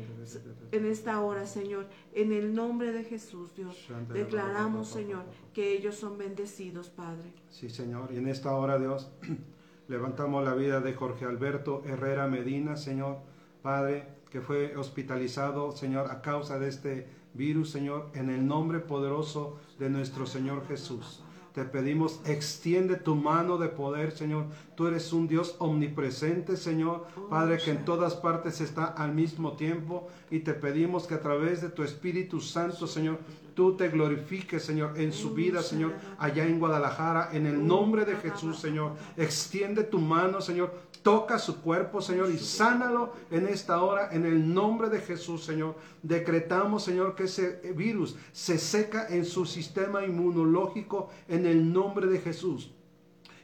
en 0.71 0.85
esta 0.85 1.19
hora, 1.21 1.47
Señor, 1.47 1.87
en 2.13 2.31
el 2.31 2.53
nombre 2.53 2.91
de 2.91 3.03
Jesús, 3.03 3.55
Dios, 3.55 3.75
declaramos, 4.13 4.87
Señor, 4.87 5.23
que 5.51 5.73
ellos 5.73 5.95
son 5.95 6.19
bendecidos, 6.19 6.89
Padre. 6.89 7.33
Sí, 7.49 7.67
Señor, 7.67 8.11
y 8.13 8.17
en 8.17 8.27
esta 8.27 8.55
hora, 8.55 8.77
Dios, 8.77 9.09
Levantamos 9.87 10.43
la 10.43 10.53
vida 10.53 10.81
de 10.81 10.93
Jorge 10.93 11.23
Alberto 11.23 11.81
Herrera 11.85 12.27
Medina, 12.27 12.75
Señor, 12.75 13.19
Padre, 13.61 14.05
que 14.29 14.41
fue 14.41 14.75
hospitalizado, 14.75 15.71
Señor, 15.71 16.11
a 16.11 16.21
causa 16.21 16.59
de 16.59 16.67
este 16.67 17.07
virus, 17.33 17.69
Señor, 17.69 18.11
en 18.13 18.29
el 18.29 18.45
nombre 18.45 18.79
poderoso 18.79 19.59
de 19.79 19.89
nuestro 19.89 20.25
Señor 20.25 20.67
Jesús. 20.67 21.23
Te 21.57 21.65
pedimos, 21.65 22.19
extiende 22.25 22.97
tu 22.97 23.15
mano 23.15 23.57
de 23.57 23.67
poder, 23.67 24.11
Señor. 24.11 24.45
Tú 24.75 24.85
eres 24.85 25.11
un 25.11 25.27
Dios 25.27 25.55
omnipresente, 25.57 26.55
Señor. 26.55 27.07
Padre, 27.31 27.57
que 27.57 27.71
en 27.71 27.83
todas 27.83 28.13
partes 28.13 28.61
está 28.61 28.85
al 28.85 29.15
mismo 29.15 29.53
tiempo. 29.53 30.07
Y 30.29 30.41
te 30.41 30.53
pedimos 30.53 31.07
que 31.07 31.15
a 31.15 31.19
través 31.19 31.63
de 31.63 31.69
tu 31.69 31.81
Espíritu 31.81 32.41
Santo, 32.41 32.85
Señor, 32.85 33.17
tú 33.57 33.75
te 33.75 33.89
glorifiques, 33.89 34.63
Señor, 34.63 34.99
en 34.99 35.11
su 35.11 35.33
vida, 35.33 35.63
Señor, 35.63 35.95
allá 36.19 36.45
en 36.45 36.59
Guadalajara, 36.59 37.29
en 37.33 37.47
el 37.47 37.65
nombre 37.65 38.05
de 38.05 38.15
Jesús, 38.15 38.59
Señor. 38.59 38.91
Extiende 39.17 39.83
tu 39.83 39.97
mano, 39.97 40.41
Señor. 40.41 40.71
Toca 41.01 41.39
su 41.39 41.59
cuerpo, 41.59 41.99
Señor, 41.99 42.29
y 42.29 42.37
sánalo 42.37 43.13
en 43.31 43.47
esta 43.47 43.81
hora, 43.81 44.09
en 44.11 44.27
el 44.27 44.53
nombre 44.53 44.89
de 44.89 44.99
Jesús, 44.99 45.43
Señor. 45.43 45.73
Decretamos, 46.03 46.83
Señor, 46.83 47.15
que 47.15 47.23
ese 47.23 47.73
virus 47.75 48.15
se 48.31 48.59
seca 48.59 49.07
en 49.09 49.25
su 49.25 49.47
sistema 49.47 50.05
inmunológico, 50.05 51.09
en 51.27 51.47
el 51.47 51.73
nombre 51.73 52.05
de 52.05 52.19
Jesús 52.19 52.76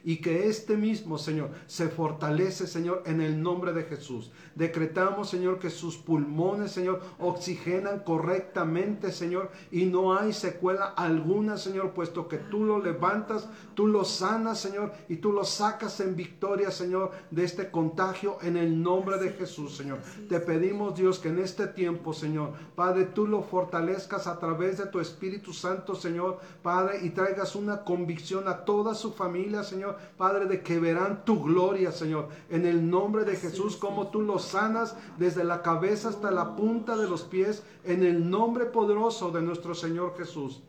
y 0.04 0.18
que 0.18 0.48
este 0.48 0.76
mismo, 0.76 1.16
Señor, 1.16 1.50
se 1.66 1.88
fortalece, 1.88 2.66
Señor, 2.66 3.02
en 3.06 3.22
el 3.22 3.42
nombre 3.42 3.72
de 3.72 3.84
Jesús. 3.84 4.30
Decretamos, 4.54 5.30
Señor, 5.30 5.58
que 5.58 5.70
sus 5.70 5.96
pulmones, 5.96 6.72
Señor, 6.72 7.00
oxigenan 7.18 8.00
correctamente, 8.00 9.10
Señor, 9.10 9.50
y 9.72 9.86
no 9.86 10.16
hay 10.16 10.34
secuela 10.34 10.84
alguna, 10.84 11.56
Señor, 11.56 11.92
puesto 11.92 12.28
que 12.28 12.36
tú 12.36 12.64
lo 12.64 12.78
levantas, 12.78 13.48
tú 13.74 13.86
lo 13.86 14.04
sanas, 14.04 14.60
Señor, 14.60 14.92
y 15.08 15.16
tú 15.16 15.32
lo 15.32 15.44
sacas 15.44 15.98
en 16.00 16.14
victoria, 16.14 16.70
Señor, 16.70 17.12
de 17.30 17.44
este 17.44 17.70
contagio 17.70 18.36
en 18.42 18.58
el 18.58 18.82
nombre 18.82 19.16
de 19.18 19.30
Jesús, 19.30 19.74
Señor. 19.74 19.98
Te 20.28 20.38
pedimos, 20.38 20.96
Dios, 20.96 21.18
que 21.18 21.30
en 21.30 21.38
este 21.38 21.66
tiempo, 21.66 22.12
Señor, 22.12 22.52
Padre, 22.76 23.06
tú 23.06 23.26
lo 23.26 23.42
fortalezcas 23.42 24.26
a 24.26 24.38
través 24.38 24.76
de 24.76 24.86
tu 24.86 25.00
Espíritu 25.00 25.54
Santo, 25.54 25.94
Señor, 25.94 26.40
Padre, 26.62 26.98
y 27.02 27.10
traigas 27.10 27.56
una 27.56 27.84
convicción 27.84 28.48
a 28.48 28.66
toda 28.66 28.94
su 28.94 29.12
familia, 29.12 29.64
Señor, 29.64 29.93
Padre, 30.16 30.46
de 30.46 30.62
que 30.62 30.78
verán 30.78 31.24
tu 31.24 31.42
gloria, 31.42 31.92
Señor, 31.92 32.28
en 32.50 32.66
el 32.66 32.88
nombre 32.88 33.24
de 33.24 33.36
Jesús, 33.36 33.76
como 33.76 34.08
tú 34.08 34.22
los 34.22 34.44
sanas 34.44 34.96
desde 35.18 35.44
la 35.44 35.62
cabeza 35.62 36.08
hasta 36.08 36.30
la 36.30 36.56
punta 36.56 36.96
de 36.96 37.08
los 37.08 37.22
pies, 37.22 37.62
en 37.84 38.02
el 38.02 38.28
nombre 38.30 38.66
poderoso 38.66 39.30
de 39.30 39.42
nuestro 39.42 39.74
Señor 39.74 40.14
Jesús. 40.16 40.62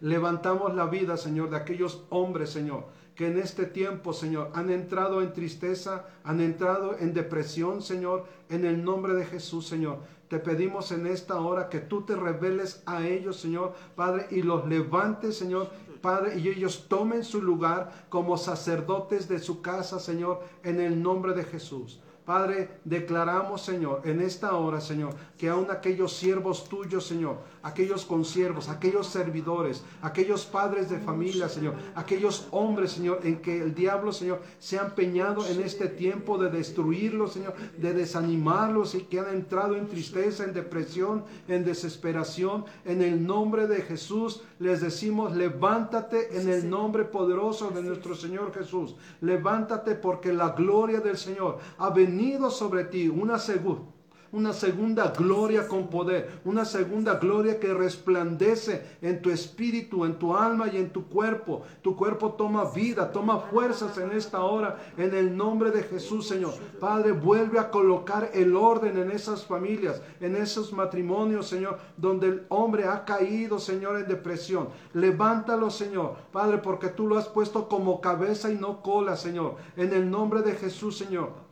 Levantamos 0.00 0.74
la 0.74 0.86
vida, 0.86 1.16
Señor, 1.16 1.50
de 1.50 1.56
aquellos 1.56 2.04
hombres, 2.08 2.50
Señor, 2.50 2.86
que 3.14 3.26
en 3.26 3.38
este 3.38 3.66
tiempo, 3.66 4.14
Señor, 4.14 4.50
han 4.54 4.70
entrado 4.70 5.20
en 5.20 5.34
tristeza, 5.34 6.06
han 6.24 6.40
entrado 6.40 6.96
en 6.98 7.12
depresión, 7.12 7.82
Señor, 7.82 8.24
en 8.48 8.64
el 8.64 8.82
nombre 8.82 9.12
de 9.12 9.26
Jesús, 9.26 9.66
Señor. 9.66 9.98
Te 10.28 10.38
pedimos 10.38 10.90
en 10.92 11.06
esta 11.06 11.40
hora 11.40 11.68
que 11.68 11.80
tú 11.80 12.02
te 12.02 12.16
reveles 12.16 12.82
a 12.86 13.06
ellos, 13.06 13.36
Señor, 13.36 13.74
Padre, 13.94 14.28
y 14.30 14.42
los 14.42 14.66
levantes, 14.68 15.36
Señor, 15.36 15.68
Padre, 16.00 16.38
y 16.38 16.48
ellos 16.48 16.86
tomen 16.88 17.24
su 17.24 17.42
lugar 17.42 18.06
como 18.08 18.38
sacerdotes 18.38 19.28
de 19.28 19.38
su 19.38 19.62
casa, 19.62 19.98
Señor, 19.98 20.40
en 20.62 20.80
el 20.80 21.02
nombre 21.02 21.34
de 21.34 21.44
Jesús. 21.44 22.00
Padre, 22.30 22.68
declaramos, 22.84 23.60
Señor, 23.60 24.02
en 24.04 24.20
esta 24.20 24.54
hora, 24.54 24.80
Señor, 24.80 25.16
que 25.36 25.48
aún 25.48 25.66
aquellos 25.68 26.12
siervos 26.12 26.68
tuyos, 26.68 27.04
Señor, 27.04 27.38
aquellos 27.60 28.04
consiervos, 28.04 28.68
aquellos 28.68 29.08
servidores, 29.08 29.82
aquellos 30.00 30.46
padres 30.46 30.88
de 30.88 31.00
familia, 31.00 31.48
Señor, 31.48 31.74
aquellos 31.96 32.46
hombres, 32.52 32.92
Señor, 32.92 33.18
en 33.24 33.42
que 33.42 33.60
el 33.60 33.74
diablo, 33.74 34.12
Señor, 34.12 34.42
se 34.60 34.78
ha 34.78 34.82
empeñado 34.82 35.44
en 35.44 35.60
este 35.60 35.88
tiempo 35.88 36.38
de 36.38 36.50
destruirlos, 36.50 37.32
Señor, 37.32 37.54
de 37.76 37.94
desanimarlos 37.94 38.94
y 38.94 39.00
que 39.00 39.18
han 39.18 39.34
entrado 39.34 39.74
en 39.74 39.88
tristeza, 39.88 40.44
en 40.44 40.52
depresión, 40.52 41.24
en 41.48 41.64
desesperación. 41.64 42.64
En 42.84 43.02
el 43.02 43.26
nombre 43.26 43.66
de 43.66 43.82
Jesús 43.82 44.42
les 44.60 44.80
decimos, 44.80 45.34
levántate 45.34 46.38
en 46.38 46.48
el 46.48 46.70
nombre 46.70 47.04
poderoso 47.06 47.70
de 47.70 47.82
nuestro 47.82 48.14
Señor 48.14 48.54
Jesús. 48.54 48.94
Levántate 49.20 49.96
porque 49.96 50.32
la 50.32 50.50
gloria 50.50 51.00
del 51.00 51.16
Señor 51.16 51.58
ha 51.78 51.90
venido 51.90 52.19
sobre 52.50 52.84
ti, 52.84 53.08
una 53.08 53.38
segunda 53.38 54.00
una 54.32 54.52
segunda 54.52 55.08
gloria 55.08 55.66
con 55.66 55.88
poder, 55.88 56.40
una 56.44 56.64
segunda 56.64 57.14
gloria 57.14 57.58
que 57.58 57.74
resplandece 57.74 58.98
en 59.02 59.20
tu 59.20 59.30
espíritu, 59.30 60.04
en 60.04 60.20
tu 60.20 60.36
alma 60.36 60.68
y 60.72 60.76
en 60.76 60.90
tu 60.90 61.08
cuerpo. 61.08 61.62
Tu 61.82 61.96
cuerpo 61.96 62.32
toma 62.34 62.70
vida, 62.70 63.10
toma 63.10 63.40
fuerzas 63.40 63.98
en 63.98 64.12
esta 64.12 64.44
hora, 64.44 64.78
en 64.96 65.14
el 65.14 65.36
nombre 65.36 65.72
de 65.72 65.82
Jesús, 65.82 66.28
Señor. 66.28 66.54
Padre, 66.78 67.10
vuelve 67.10 67.58
a 67.58 67.70
colocar 67.70 68.30
el 68.32 68.54
orden 68.54 68.98
en 68.98 69.10
esas 69.10 69.44
familias, 69.44 70.00
en 70.20 70.36
esos 70.36 70.72
matrimonios, 70.72 71.48
Señor, 71.48 71.78
donde 71.96 72.28
el 72.28 72.46
hombre 72.50 72.84
ha 72.86 73.04
caído, 73.04 73.58
Señor, 73.58 73.98
en 73.98 74.06
depresión. 74.06 74.68
Levántalo, 74.94 75.70
Señor, 75.70 76.16
Padre, 76.32 76.58
porque 76.58 76.88
tú 76.88 77.08
lo 77.08 77.18
has 77.18 77.28
puesto 77.28 77.68
como 77.68 78.00
cabeza 78.00 78.50
y 78.52 78.56
no 78.56 78.80
cola, 78.80 79.16
Señor. 79.16 79.56
En 79.76 79.92
el 79.92 80.08
nombre 80.08 80.42
de 80.42 80.52
Jesús, 80.52 80.96
Señor. 80.96 81.49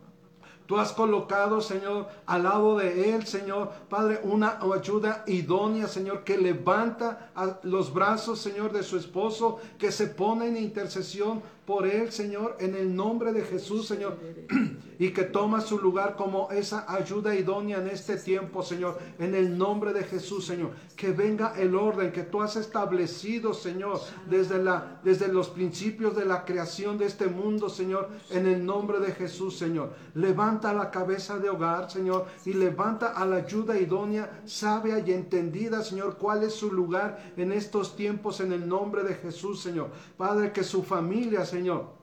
Tú 0.69 0.77
has 0.77 0.93
colocado, 0.93 1.63
Señor, 1.63 2.09
al 2.27 2.43
lado 2.43 2.77
de 2.77 3.15
él, 3.15 3.27
Señor, 3.27 3.73
Padre, 3.89 4.21
una 4.23 4.59
ayuda 4.61 5.25
idónea, 5.27 5.89
Señor, 5.89 6.25
que 6.25 6.37
levanta 6.37 7.31
los 7.63 7.91
brazos, 7.91 8.39
Señor, 8.39 8.71
de 8.71 8.83
su 8.83 8.99
esposo, 8.99 9.61
que 9.79 9.91
se 9.91 10.09
pone 10.09 10.47
en 10.47 10.59
intercesión 10.59 11.41
por 11.69 11.87
él, 11.87 12.11
Señor, 12.11 12.57
en 12.61 12.75
el 12.75 12.97
nombre 12.97 13.31
de 13.31 13.43
Jesús, 13.43 13.87
Señor, 13.87 14.17
y 14.99 15.11
que 15.11 15.25
toma 15.25 15.61
su 15.61 15.79
lugar 15.79 16.17
como 16.17 16.51
esa 16.51 16.91
ayuda 16.91 17.35
idónea 17.35 17.77
en 17.77 17.89
este 17.89 18.17
tiempo, 18.17 18.63
Señor, 18.63 18.99
en 19.19 19.35
el 19.35 19.59
nombre 19.59 19.93
de 19.93 20.03
Jesús, 20.03 20.47
Señor. 20.47 20.71
Que 20.97 21.13
venga 21.13 21.53
el 21.59 21.75
orden 21.75 22.11
que 22.11 22.23
tú 22.23 22.41
has 22.41 22.57
establecido, 22.57 23.53
Señor, 23.53 24.01
desde, 24.31 24.65
la, 24.65 24.99
desde 25.05 25.29
los 25.29 25.51
principios 25.51 26.17
de 26.17 26.25
la 26.25 26.47
creación 26.47 26.97
de 26.97 27.05
este 27.05 27.27
mundo, 27.27 27.69
Señor, 27.69 28.09
en 28.31 28.47
el 28.47 28.65
nombre 28.65 28.99
de 28.99 29.13
Jesús, 29.13 29.59
Señor. 29.59 29.93
Levanta 30.15 30.73
la 30.73 30.91
cabeza 30.91 31.39
de 31.39 31.51
hogar, 31.51 31.91
Señor, 31.91 32.29
y 32.47 32.55
levanta 32.55 33.09
a 33.09 33.27
la 33.27 33.37
ayuda 33.37 33.79
idónea, 33.79 34.41
sabia 34.47 35.01
y 35.01 35.13
entendida, 35.13 35.85
Señor, 35.85 36.17
cuál 36.17 36.45
es 36.45 36.55
su 36.55 36.73
lugar 36.73 37.35
en 37.37 37.53
estos 37.53 37.95
tiempos, 37.95 38.41
en 38.41 38.55
el 38.55 38.67
nombre 38.67 39.05
de 39.05 39.17
Jesús, 39.17 39.61
Señor. 39.61 39.91
Padre, 40.17 40.51
que 40.51 40.65
su 40.65 40.83
familia, 40.83 41.45
Señor, 41.45 41.58
Señor. 41.59 41.99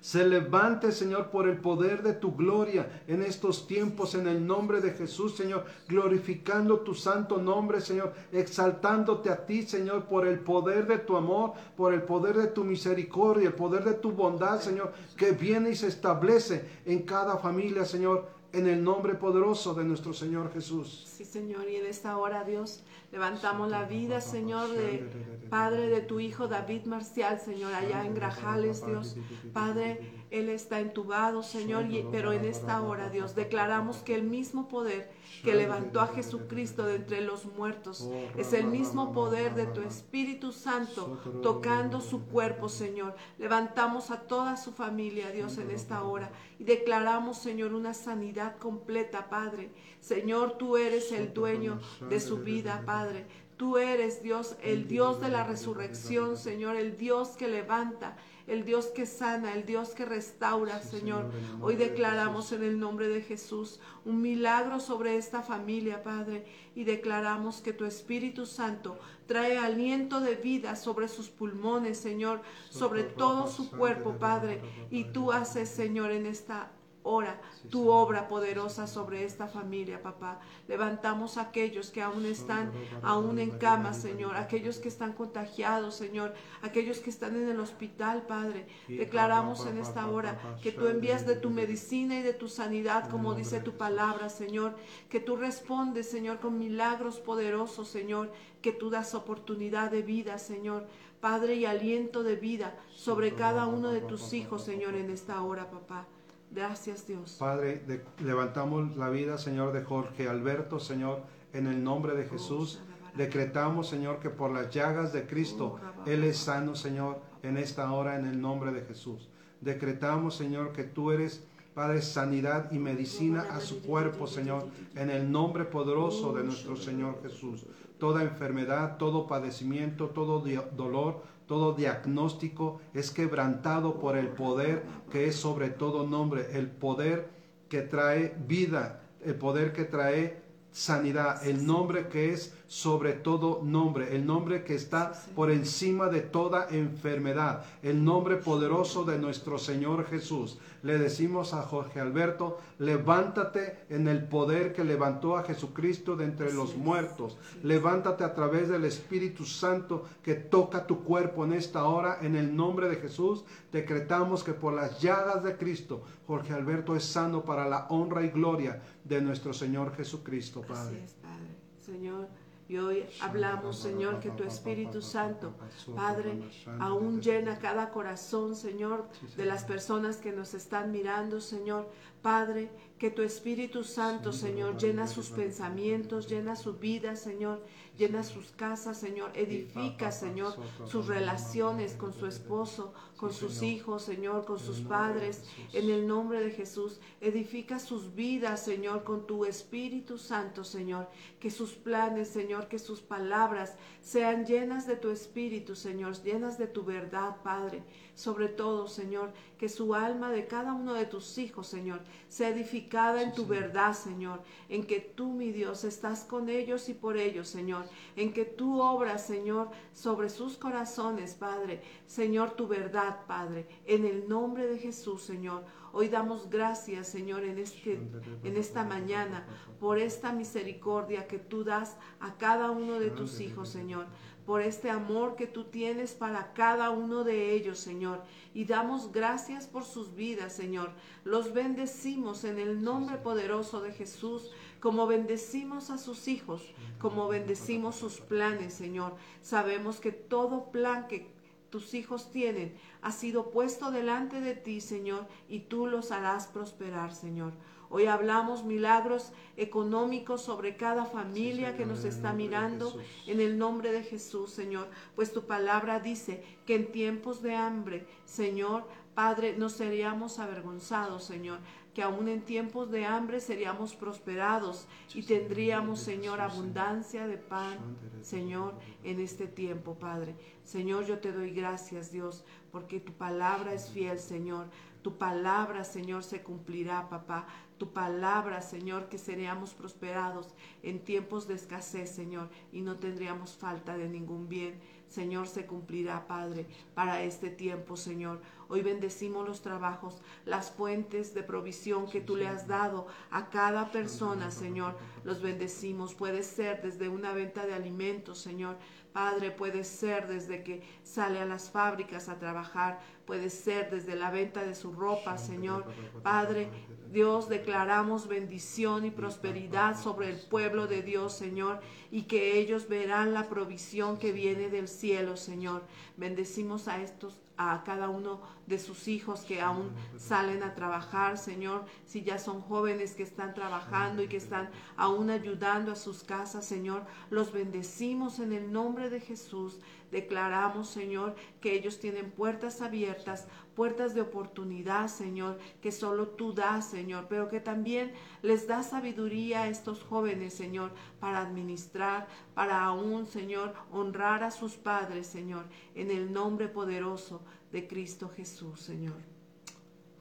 Se 0.00 0.24
levante, 0.24 0.92
Señor, 0.92 1.30
por 1.30 1.48
el 1.48 1.56
poder 1.56 2.02
de 2.02 2.12
tu 2.12 2.36
gloria 2.36 3.02
en 3.08 3.22
estos 3.22 3.66
tiempos, 3.66 4.14
en 4.14 4.28
el 4.28 4.46
nombre 4.46 4.80
de 4.82 4.92
Jesús, 4.92 5.34
Señor, 5.34 5.64
glorificando 5.88 6.80
tu 6.80 6.94
santo 6.94 7.38
nombre, 7.38 7.80
Señor, 7.80 8.12
exaltándote 8.30 9.30
a 9.30 9.46
ti, 9.46 9.62
Señor, 9.62 10.04
por 10.04 10.26
el 10.28 10.40
poder 10.40 10.86
de 10.86 10.98
tu 10.98 11.16
amor, 11.16 11.54
por 11.74 11.94
el 11.94 12.02
poder 12.02 12.36
de 12.36 12.48
tu 12.48 12.64
misericordia, 12.64 13.48
el 13.48 13.54
poder 13.54 13.82
de 13.82 13.94
tu 13.94 14.12
bondad, 14.12 14.60
Señor, 14.60 14.92
que 15.16 15.32
viene 15.32 15.70
y 15.70 15.74
se 15.74 15.88
establece 15.88 16.68
en 16.84 17.02
cada 17.02 17.38
familia, 17.38 17.86
Señor, 17.86 18.28
en 18.54 18.68
el 18.68 18.82
nombre 18.82 19.14
poderoso 19.14 19.74
de 19.74 19.84
nuestro 19.84 20.12
Señor 20.12 20.52
Jesús. 20.52 21.04
Sí, 21.06 21.24
Señor, 21.24 21.68
y 21.68 21.76
en 21.76 21.86
esta 21.86 22.16
hora, 22.16 22.44
Dios, 22.44 22.84
levantamos 23.10 23.70
la 23.70 23.84
vida, 23.84 24.20
Señor, 24.20 24.70
de 24.70 25.04
Padre 25.50 25.88
de 25.88 26.00
tu 26.00 26.20
Hijo 26.20 26.46
David 26.48 26.84
Marcial, 26.84 27.40
Señor, 27.40 27.74
allá 27.74 28.04
en 28.04 28.14
Grajales, 28.14 28.84
Dios. 28.86 29.16
Padre, 29.52 30.23
él 30.34 30.48
está 30.48 30.80
entubado, 30.80 31.42
Señor, 31.42 31.86
pero 32.10 32.32
en 32.32 32.44
esta 32.44 32.82
hora, 32.82 33.08
Dios, 33.08 33.34
declaramos 33.34 33.98
que 33.98 34.14
el 34.14 34.24
mismo 34.24 34.66
poder 34.66 35.12
que 35.44 35.54
levantó 35.54 36.00
a 36.00 36.08
Jesucristo 36.08 36.84
de 36.84 36.96
entre 36.96 37.20
los 37.20 37.44
muertos 37.46 38.08
es 38.36 38.52
el 38.52 38.66
mismo 38.66 39.12
poder 39.12 39.54
de 39.54 39.66
tu 39.66 39.80
Espíritu 39.82 40.52
Santo 40.52 41.20
tocando 41.42 42.00
su 42.00 42.24
cuerpo, 42.24 42.68
Señor. 42.68 43.14
Levantamos 43.38 44.10
a 44.10 44.22
toda 44.22 44.56
su 44.56 44.72
familia, 44.72 45.30
Dios, 45.30 45.58
en 45.58 45.70
esta 45.70 46.02
hora 46.02 46.32
y 46.58 46.64
declaramos, 46.64 47.38
Señor, 47.38 47.72
una 47.72 47.94
sanidad 47.94 48.56
completa, 48.56 49.28
Padre. 49.28 49.70
Señor, 50.00 50.58
tú 50.58 50.76
eres 50.76 51.12
el 51.12 51.32
dueño 51.32 51.80
de 52.08 52.20
su 52.20 52.38
vida, 52.38 52.82
Padre. 52.84 53.26
Tú 53.56 53.78
eres 53.78 54.20
Dios, 54.22 54.56
el 54.62 54.88
Dios 54.88 55.20
de 55.20 55.28
la 55.28 55.44
resurrección, 55.44 56.36
Señor, 56.36 56.74
el 56.74 56.96
Dios 56.96 57.30
que 57.36 57.46
levanta 57.46 58.16
el 58.46 58.64
Dios 58.64 58.86
que 58.86 59.06
sana, 59.06 59.54
el 59.54 59.64
Dios 59.64 59.90
que 59.90 60.04
restaura, 60.04 60.82
Señor. 60.82 61.30
Hoy 61.60 61.76
declaramos 61.76 62.52
en 62.52 62.62
el 62.62 62.78
nombre 62.78 63.08
de 63.08 63.22
Jesús 63.22 63.80
un 64.04 64.20
milagro 64.20 64.80
sobre 64.80 65.16
esta 65.16 65.42
familia, 65.42 66.02
Padre, 66.02 66.44
y 66.74 66.84
declaramos 66.84 67.60
que 67.60 67.72
tu 67.72 67.84
Espíritu 67.84 68.46
Santo 68.46 68.98
trae 69.26 69.56
aliento 69.56 70.20
de 70.20 70.34
vida 70.34 70.76
sobre 70.76 71.08
sus 71.08 71.28
pulmones, 71.28 71.98
Señor, 71.98 72.42
sobre 72.70 73.04
todo 73.04 73.46
su 73.46 73.70
cuerpo, 73.70 74.16
Padre, 74.18 74.60
y 74.90 75.04
tú 75.04 75.32
haces, 75.32 75.68
Señor, 75.68 76.10
en 76.10 76.26
esta 76.26 76.70
Ora 77.06 77.38
tu 77.70 77.90
obra 77.90 78.28
poderosa 78.28 78.86
sobre 78.86 79.24
esta 79.24 79.46
familia, 79.46 80.02
papá. 80.02 80.40
Levantamos 80.66 81.36
a 81.36 81.42
aquellos 81.42 81.90
que 81.90 82.00
aún 82.00 82.24
están 82.24 82.72
aún 83.02 83.38
en 83.38 83.50
cama, 83.58 83.92
Señor, 83.92 84.36
aquellos 84.36 84.78
que 84.78 84.88
están 84.88 85.12
contagiados, 85.12 85.94
Señor, 85.96 86.32
aquellos 86.62 87.00
que 87.00 87.10
están 87.10 87.36
en 87.36 87.50
el 87.50 87.60
hospital, 87.60 88.22
Padre. 88.22 88.66
Declaramos 88.88 89.66
en 89.66 89.76
esta 89.76 90.08
hora 90.08 90.40
que 90.62 90.72
tú 90.72 90.86
envías 90.86 91.26
de 91.26 91.36
tu 91.36 91.50
medicina 91.50 92.18
y 92.18 92.22
de 92.22 92.32
tu 92.32 92.48
sanidad, 92.48 93.10
como 93.10 93.34
dice 93.34 93.60
tu 93.60 93.76
palabra, 93.76 94.30
Señor, 94.30 94.74
que 95.10 95.20
tú 95.20 95.36
respondes, 95.36 96.08
Señor, 96.10 96.40
con 96.40 96.58
milagros 96.58 97.20
poderosos, 97.20 97.86
Señor, 97.86 98.32
que 98.62 98.72
tú 98.72 98.88
das 98.88 99.14
oportunidad 99.14 99.90
de 99.90 100.00
vida, 100.00 100.38
Señor. 100.38 100.86
Padre, 101.20 101.56
y 101.56 101.66
aliento 101.66 102.22
de 102.22 102.36
vida 102.36 102.76
sobre 102.94 103.34
cada 103.34 103.66
uno 103.66 103.90
de 103.90 104.00
tus 104.00 104.32
hijos, 104.32 104.64
Señor, 104.64 104.94
en 104.94 105.10
esta 105.10 105.42
hora, 105.42 105.70
papá. 105.70 106.06
Gracias 106.54 107.06
Dios. 107.06 107.36
Padre, 107.38 107.82
levantamos 108.22 108.96
la 108.96 109.10
vida, 109.10 109.38
Señor, 109.38 109.72
de 109.72 109.82
Jorge 109.82 110.28
Alberto, 110.28 110.78
Señor, 110.78 111.22
en 111.52 111.66
el 111.66 111.82
nombre 111.82 112.14
de 112.14 112.26
Jesús. 112.26 112.80
Decretamos, 113.16 113.88
Señor, 113.88 114.20
que 114.20 114.30
por 114.30 114.52
las 114.52 114.70
llagas 114.70 115.12
de 115.12 115.26
Cristo, 115.26 115.80
Él 116.06 116.22
es 116.22 116.38
sano, 116.38 116.76
Señor, 116.76 117.20
en 117.42 117.56
esta 117.56 117.90
hora, 117.92 118.16
en 118.18 118.26
el 118.26 118.40
nombre 118.40 118.72
de 118.72 118.82
Jesús. 118.82 119.28
Decretamos, 119.60 120.36
Señor, 120.36 120.72
que 120.72 120.84
tú 120.84 121.10
eres, 121.10 121.44
Padre, 121.74 122.02
sanidad 122.02 122.70
y 122.70 122.78
medicina 122.78 123.46
a 123.50 123.58
su 123.58 123.82
cuerpo, 123.82 124.28
Señor, 124.28 124.68
en 124.94 125.10
el 125.10 125.32
nombre 125.32 125.64
poderoso 125.64 126.32
de 126.34 126.44
nuestro 126.44 126.76
Señor 126.76 127.20
Jesús. 127.20 127.66
Toda 127.98 128.22
enfermedad, 128.22 128.96
todo 128.96 129.26
padecimiento, 129.26 130.10
todo 130.10 130.44
dolor, 130.76 131.22
todo 131.46 131.74
diagnóstico 131.74 132.80
es 132.94 133.10
quebrantado 133.10 133.98
por 133.98 134.16
el 134.16 134.28
poder 134.28 134.82
que 135.10 135.26
es 135.26 135.36
sobre 135.36 135.70
todo 135.70 136.06
nombre, 136.06 136.56
el 136.56 136.68
poder 136.68 137.28
que 137.68 137.82
trae 137.82 138.34
vida, 138.46 139.02
el 139.24 139.34
poder 139.34 139.72
que 139.72 139.84
trae 139.84 140.42
sanidad, 140.70 141.46
el 141.46 141.64
nombre 141.66 142.08
que 142.08 142.32
es 142.32 142.54
sobre 142.66 143.12
todo 143.12 143.60
nombre, 143.62 144.16
el 144.16 144.26
nombre 144.26 144.64
que 144.64 144.74
está 144.74 145.12
por 145.34 145.50
encima 145.50 146.08
de 146.08 146.20
toda 146.20 146.68
enfermedad, 146.70 147.64
el 147.82 148.04
nombre 148.04 148.36
poderoso 148.36 149.04
de 149.04 149.18
nuestro 149.18 149.58
Señor 149.58 150.06
Jesús. 150.06 150.58
Le 150.82 150.98
decimos 150.98 151.54
a 151.54 151.62
Jorge 151.62 152.00
Alberto, 152.00 152.58
levántate 152.78 153.84
en 153.88 154.06
el 154.08 154.24
poder 154.24 154.72
que 154.72 154.84
levantó 154.84 155.36
a 155.36 155.42
Jesucristo 155.42 156.16
de 156.16 156.24
entre 156.24 156.52
los 156.52 156.76
muertos. 156.76 157.38
Levántate 157.62 158.24
a 158.24 158.34
través 158.34 158.68
del 158.68 158.84
Espíritu 158.84 159.44
Santo 159.44 160.04
que 160.22 160.34
toca 160.34 160.86
tu 160.86 161.02
cuerpo 161.04 161.44
en 161.44 161.54
esta 161.54 161.84
hora. 161.84 162.18
En 162.20 162.36
el 162.36 162.54
nombre 162.54 162.88
de 162.88 162.96
Jesús, 162.96 163.44
decretamos 163.72 164.44
que 164.44 164.52
por 164.52 164.74
las 164.74 165.00
llagas 165.00 165.42
de 165.42 165.56
Cristo, 165.56 166.02
Jorge 166.26 166.52
Alberto 166.52 166.96
es 166.96 167.04
sano 167.04 167.44
para 167.44 167.68
la 167.68 167.86
honra 167.88 168.22
y 168.22 168.28
gloria 168.28 168.82
de 169.04 169.20
nuestro 169.22 169.54
Señor 169.54 169.94
Jesucristo, 169.96 170.60
Padre. 170.60 171.06
Padre. 171.22 171.48
Señor 171.80 172.28
y 172.68 172.78
hoy 172.78 173.06
hablamos, 173.20 173.78
Señor, 173.78 174.20
que 174.20 174.30
tu 174.30 174.42
Espíritu 174.42 175.02
Santo, 175.02 175.54
Padre, 175.94 176.40
aún 176.80 177.20
llena 177.20 177.58
cada 177.58 177.90
corazón, 177.90 178.56
Señor, 178.56 179.08
de 179.36 179.44
las 179.44 179.64
personas 179.64 180.16
que 180.16 180.32
nos 180.32 180.54
están 180.54 180.90
mirando, 180.90 181.40
Señor. 181.40 181.90
Padre, 182.22 182.70
que 182.98 183.10
tu 183.10 183.20
Espíritu 183.20 183.84
Santo, 183.84 184.32
Señor, 184.32 184.78
llena 184.78 185.06
sus 185.06 185.28
pensamientos, 185.28 186.26
llena 186.26 186.56
su 186.56 186.78
vida, 186.78 187.16
Señor, 187.16 187.62
llena 187.96 188.22
sus 188.22 188.50
casas, 188.52 188.98
Señor, 188.98 189.30
edifica, 189.34 190.10
Señor, 190.10 190.54
sus 190.86 191.06
relaciones 191.06 191.94
con 191.94 192.12
su 192.12 192.26
esposo, 192.26 192.92
con 193.16 193.32
sus 193.32 193.62
hijos, 193.62 194.02
Señor, 194.02 194.44
con 194.44 194.58
sus 194.58 194.80
padres, 194.80 195.44
en 195.72 195.88
el 195.88 196.06
nombre 196.06 196.42
de 196.42 196.50
Jesús. 196.50 197.00
Edifica 197.20 197.78
sus 197.78 198.14
vidas, 198.14 198.64
Señor, 198.64 199.04
con 199.04 199.26
tu 199.26 199.44
Espíritu 199.44 200.18
Santo, 200.18 200.64
Señor. 200.64 201.08
Que 201.40 201.50
sus 201.50 201.72
planes, 201.72 202.28
Señor, 202.28 202.68
que 202.68 202.78
sus 202.78 203.00
palabras 203.00 203.76
sean 204.02 204.44
llenas 204.44 204.86
de 204.86 204.96
tu 204.96 205.10
Espíritu, 205.10 205.76
Señor, 205.76 206.20
llenas 206.22 206.58
de 206.58 206.66
tu 206.66 206.84
verdad, 206.84 207.36
Padre. 207.42 207.82
Sobre 208.14 208.48
todo, 208.48 208.86
Señor, 208.86 209.32
que 209.58 209.68
su 209.68 209.94
alma 209.94 210.30
de 210.30 210.46
cada 210.46 210.72
uno 210.72 210.94
de 210.94 211.06
tus 211.06 211.38
hijos, 211.38 211.66
Señor, 211.66 212.00
sea 212.28 212.50
edificada 212.50 213.22
en 213.22 213.32
tu 213.32 213.46
verdad, 213.46 213.94
Señor, 213.94 214.42
en 214.68 214.86
que 214.86 215.00
tú, 215.00 215.32
mi 215.32 215.50
Dios, 215.50 215.84
estás 215.84 216.24
con 216.24 216.48
ellos 216.48 216.88
y 216.88 216.94
por 216.94 217.16
ellos, 217.16 217.48
Señor, 217.48 217.83
en 218.16 218.32
que 218.32 218.44
tú 218.44 218.80
obras, 218.80 219.26
Señor, 219.26 219.70
sobre 219.92 220.30
sus 220.30 220.56
corazones, 220.56 221.34
Padre, 221.34 221.82
Señor, 222.06 222.52
tu 222.52 222.66
verdad, 222.66 223.26
Padre, 223.26 223.66
en 223.86 224.04
el 224.04 224.28
nombre 224.28 224.66
de 224.66 224.78
Jesús, 224.78 225.22
Señor. 225.22 225.64
Hoy 225.92 226.08
damos 226.08 226.50
gracias, 226.50 227.08
Señor, 227.08 227.44
en, 227.44 227.58
este, 227.58 228.00
en 228.42 228.56
esta 228.56 228.84
mañana 228.84 229.46
por 229.78 229.98
esta 229.98 230.32
misericordia 230.32 231.28
que 231.28 231.38
tú 231.38 231.62
das 231.62 231.96
a 232.18 232.36
cada 232.36 232.70
uno 232.70 232.98
de 232.98 233.10
tus 233.10 233.40
hijos, 233.40 233.68
Señor 233.68 234.06
por 234.44 234.60
este 234.60 234.90
amor 234.90 235.36
que 235.36 235.46
tú 235.46 235.64
tienes 235.64 236.12
para 236.12 236.52
cada 236.52 236.90
uno 236.90 237.24
de 237.24 237.52
ellos, 237.52 237.78
Señor. 237.78 238.22
Y 238.52 238.64
damos 238.66 239.10
gracias 239.10 239.66
por 239.66 239.84
sus 239.84 240.14
vidas, 240.14 240.52
Señor. 240.52 240.90
Los 241.24 241.52
bendecimos 241.52 242.44
en 242.44 242.58
el 242.58 242.82
nombre 242.82 243.16
poderoso 243.16 243.80
de 243.80 243.92
Jesús, 243.92 244.50
como 244.84 245.06
bendecimos 245.06 245.88
a 245.88 245.96
sus 245.96 246.28
hijos, 246.28 246.60
como 246.98 247.26
bendecimos 247.26 247.96
sus 247.96 248.20
planes, 248.20 248.74
Señor. 248.74 249.14
Sabemos 249.40 249.98
que 249.98 250.12
todo 250.12 250.70
plan 250.72 251.08
que 251.08 251.32
tus 251.70 251.94
hijos 251.94 252.30
tienen 252.30 252.76
ha 253.00 253.10
sido 253.10 253.50
puesto 253.50 253.90
delante 253.90 254.42
de 254.42 254.54
ti, 254.54 254.82
Señor, 254.82 255.26
y 255.48 255.60
tú 255.60 255.86
los 255.86 256.10
harás 256.10 256.48
prosperar, 256.48 257.14
Señor. 257.14 257.54
Hoy 257.88 258.04
hablamos 258.04 258.64
milagros 258.64 259.32
económicos 259.56 260.42
sobre 260.42 260.76
cada 260.76 261.06
familia 261.06 261.78
que 261.78 261.86
nos 261.86 262.04
está 262.04 262.34
mirando 262.34 262.94
en 263.26 263.40
el 263.40 263.56
nombre 263.56 263.90
de 263.90 264.02
Jesús, 264.02 264.50
Señor. 264.50 264.88
Pues 265.16 265.32
tu 265.32 265.46
palabra 265.46 265.98
dice 265.98 266.44
que 266.66 266.74
en 266.74 266.92
tiempos 266.92 267.40
de 267.40 267.54
hambre, 267.54 268.06
Señor, 268.26 268.86
Padre, 269.14 269.54
no 269.56 269.68
seríamos 269.68 270.40
avergonzados, 270.40 271.22
Señor, 271.24 271.60
que 271.94 272.02
aún 272.02 272.28
en 272.28 272.42
tiempos 272.42 272.90
de 272.90 273.06
hambre 273.06 273.40
seríamos 273.40 273.94
prosperados 273.94 274.86
y 275.14 275.22
tendríamos, 275.22 276.00
Señor, 276.00 276.40
abundancia 276.40 277.26
de 277.26 277.38
pan, 277.38 277.78
Señor, 278.20 278.74
en 279.04 279.20
este 279.20 279.46
tiempo, 279.46 279.94
Padre. 279.94 280.34
Señor, 280.64 281.06
yo 281.06 281.18
te 281.20 281.32
doy 281.32 281.50
gracias, 281.50 282.10
Dios, 282.10 282.44
porque 282.72 283.00
tu 283.00 283.12
palabra 283.12 283.72
es 283.72 283.90
fiel, 283.90 284.18
Señor. 284.18 284.66
Tu 285.02 285.16
palabra, 285.16 285.84
Señor, 285.84 286.24
se 286.24 286.42
cumplirá, 286.42 287.08
papá 287.08 287.46
tu 287.78 287.92
palabra, 287.92 288.62
Señor, 288.62 289.08
que 289.08 289.18
seríamos 289.18 289.74
prosperados 289.74 290.54
en 290.82 291.00
tiempos 291.00 291.48
de 291.48 291.54
escasez, 291.54 292.10
Señor, 292.10 292.48
y 292.72 292.82
no 292.82 292.96
tendríamos 292.96 293.56
falta 293.56 293.96
de 293.96 294.08
ningún 294.08 294.48
bien. 294.48 294.80
Señor, 295.14 295.46
se 295.46 295.64
cumplirá, 295.64 296.26
Padre, 296.26 296.66
para 296.92 297.22
este 297.22 297.48
tiempo, 297.48 297.96
Señor. 297.96 298.40
Hoy 298.68 298.82
bendecimos 298.82 299.46
los 299.46 299.62
trabajos, 299.62 300.20
las 300.44 300.72
fuentes 300.72 301.34
de 301.34 301.44
provisión 301.44 302.10
que 302.10 302.20
tú 302.20 302.34
le 302.34 302.48
has 302.48 302.66
dado 302.66 303.06
a 303.30 303.48
cada 303.48 303.92
persona, 303.92 304.50
Señor. 304.50 304.96
Los 305.22 305.40
bendecimos. 305.40 306.14
Puede 306.14 306.42
ser 306.42 306.82
desde 306.82 307.08
una 307.08 307.32
venta 307.32 307.64
de 307.64 307.74
alimentos, 307.74 308.38
Señor. 308.38 308.76
Padre, 309.14 309.52
puede 309.52 309.84
ser 309.84 310.26
desde 310.26 310.64
que 310.64 310.82
sale 311.04 311.38
a 311.38 311.44
las 311.44 311.70
fábricas 311.70 312.28
a 312.28 312.40
trabajar, 312.40 312.98
puede 313.24 313.48
ser 313.48 313.88
desde 313.88 314.16
la 314.16 314.32
venta 314.32 314.64
de 314.64 314.74
su 314.74 314.92
ropa, 314.92 315.38
Señor. 315.38 315.84
Padre, 316.24 316.68
Dios, 317.12 317.48
declaramos 317.48 318.26
bendición 318.26 319.04
y 319.04 319.12
prosperidad 319.12 319.96
sobre 319.96 320.30
el 320.30 320.40
pueblo 320.40 320.88
de 320.88 321.02
Dios, 321.02 321.32
Señor, 321.32 321.80
y 322.10 322.22
que 322.22 322.58
ellos 322.58 322.88
verán 322.88 323.34
la 323.34 323.48
provisión 323.48 324.18
que 324.18 324.32
viene 324.32 324.68
del 324.68 324.88
cielo, 324.88 325.36
Señor. 325.36 325.84
Bendecimos 326.16 326.88
a 326.88 327.00
estos 327.00 327.40
a 327.56 327.84
cada 327.84 328.08
uno 328.08 328.40
de 328.66 328.78
sus 328.78 329.08
hijos 329.08 329.40
que 329.40 329.60
aún 329.60 329.90
salen 330.16 330.62
a 330.62 330.74
trabajar, 330.74 331.38
Señor, 331.38 331.84
si 332.06 332.22
ya 332.22 332.38
son 332.38 332.60
jóvenes 332.62 333.14
que 333.14 333.22
están 333.22 333.54
trabajando 333.54 334.22
y 334.22 334.28
que 334.28 334.36
están 334.36 334.70
aún 334.96 335.30
ayudando 335.30 335.92
a 335.92 335.96
sus 335.96 336.24
casas, 336.24 336.64
Señor, 336.64 337.04
los 337.30 337.52
bendecimos 337.52 338.38
en 338.38 338.52
el 338.52 338.72
nombre 338.72 339.10
de 339.10 339.20
Jesús. 339.20 339.80
Declaramos, 340.10 340.88
Señor, 340.88 341.34
que 341.60 341.74
ellos 341.74 341.98
tienen 341.98 342.30
puertas 342.30 342.80
abiertas, 342.80 343.48
puertas 343.74 344.14
de 344.14 344.20
oportunidad, 344.20 345.08
Señor, 345.08 345.58
que 345.82 345.90
solo 345.90 346.28
tú 346.28 346.52
das, 346.52 346.88
Señor, 346.88 347.26
pero 347.28 347.48
que 347.48 347.58
también 347.58 348.12
les 348.40 348.68
da 348.68 348.82
sabiduría 348.82 349.62
a 349.62 349.68
estos 349.68 350.02
jóvenes, 350.04 350.54
Señor, 350.54 350.92
para 351.18 351.40
administrar, 351.40 352.28
para 352.54 352.84
aún, 352.84 353.26
Señor, 353.26 353.74
honrar 353.90 354.44
a 354.44 354.52
sus 354.52 354.74
padres, 354.74 355.26
Señor, 355.26 355.64
en 355.96 356.10
el 356.12 356.32
nombre 356.32 356.68
poderoso 356.68 357.40
de 357.74 357.88
Cristo 357.88 358.28
Jesús, 358.28 358.80
Señor. 358.80 359.20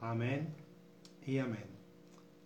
Amén 0.02 0.56
y 1.24 1.38
amén. 1.38 1.68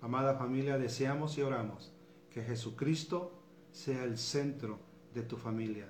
Amada 0.02 0.34
familia, 0.34 0.78
deseamos 0.78 1.38
y 1.38 1.42
oramos 1.44 1.94
que 2.30 2.44
Jesucristo 2.44 3.32
sea 3.72 4.04
el 4.04 4.18
centro 4.18 4.80
de 5.14 5.24
tu 5.24 5.38
familia, 5.38 5.88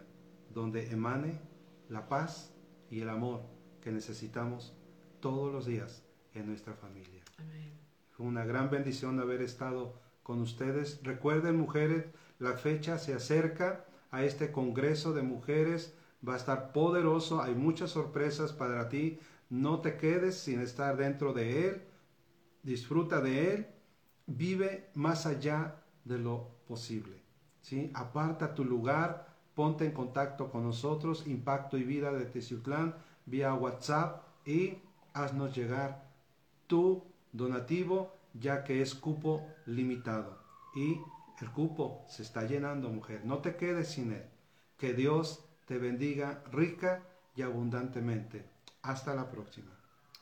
donde 0.53 0.91
emane 0.91 1.39
la 1.89 2.07
paz 2.07 2.53
y 2.91 3.01
el 3.01 3.09
amor 3.09 3.41
que 3.81 3.91
necesitamos 3.91 4.77
todos 5.19 5.51
los 5.51 5.65
días 5.65 6.03
en 6.35 6.45
nuestra 6.45 6.75
familia. 6.75 7.23
Amén. 7.39 7.73
Fue 8.11 8.27
una 8.27 8.45
gran 8.45 8.69
bendición 8.69 9.19
haber 9.19 9.41
estado 9.41 9.99
con 10.21 10.41
ustedes. 10.41 10.99
Recuerden, 11.01 11.57
mujeres, 11.57 12.05
la 12.37 12.53
fecha 12.53 12.99
se 12.99 13.15
acerca 13.15 13.83
a 14.11 14.23
este 14.23 14.51
Congreso 14.51 15.13
de 15.13 15.23
Mujeres. 15.23 15.96
Va 16.27 16.33
a 16.33 16.37
estar 16.37 16.73
poderoso, 16.73 17.41
hay 17.41 17.55
muchas 17.55 17.91
sorpresas 17.91 18.51
para 18.51 18.89
ti. 18.89 19.19
No 19.49 19.79
te 19.79 19.97
quedes 19.97 20.37
sin 20.37 20.59
estar 20.59 20.97
dentro 20.97 21.33
de 21.33 21.67
él. 21.67 21.83
Disfruta 22.63 23.21
de 23.21 23.53
él. 23.53 23.67
Vive 24.25 24.89
más 24.93 25.25
allá 25.25 25.83
de 26.03 26.17
lo 26.17 26.49
posible. 26.67 27.21
¿sí? 27.61 27.91
Aparta 27.93 28.53
tu 28.53 28.65
lugar, 28.65 29.27
ponte 29.55 29.85
en 29.85 29.91
contacto 29.91 30.51
con 30.51 30.63
nosotros, 30.63 31.25
Impacto 31.27 31.77
y 31.77 31.83
Vida 31.83 32.11
de 32.11 32.25
Teciutlán, 32.25 32.95
vía 33.25 33.53
WhatsApp 33.53 34.23
y 34.45 34.79
haznos 35.13 35.55
llegar 35.55 36.09
tu 36.67 37.03
donativo, 37.31 38.13
ya 38.33 38.63
que 38.63 38.81
es 38.81 38.95
cupo 38.95 39.47
limitado. 39.65 40.37
Y 40.75 40.99
el 41.41 41.51
cupo 41.51 42.05
se 42.07 42.23
está 42.23 42.43
llenando, 42.43 42.89
mujer. 42.89 43.25
No 43.25 43.39
te 43.39 43.55
quedes 43.55 43.89
sin 43.89 44.11
él. 44.11 44.25
Que 44.77 44.93
Dios 44.93 45.46
te 45.67 45.77
bendiga 45.77 46.43
rica 46.51 47.03
y 47.35 47.41
abundantemente. 47.43 48.45
Hasta 48.81 49.13
la 49.13 49.29
próxima. 49.29 49.71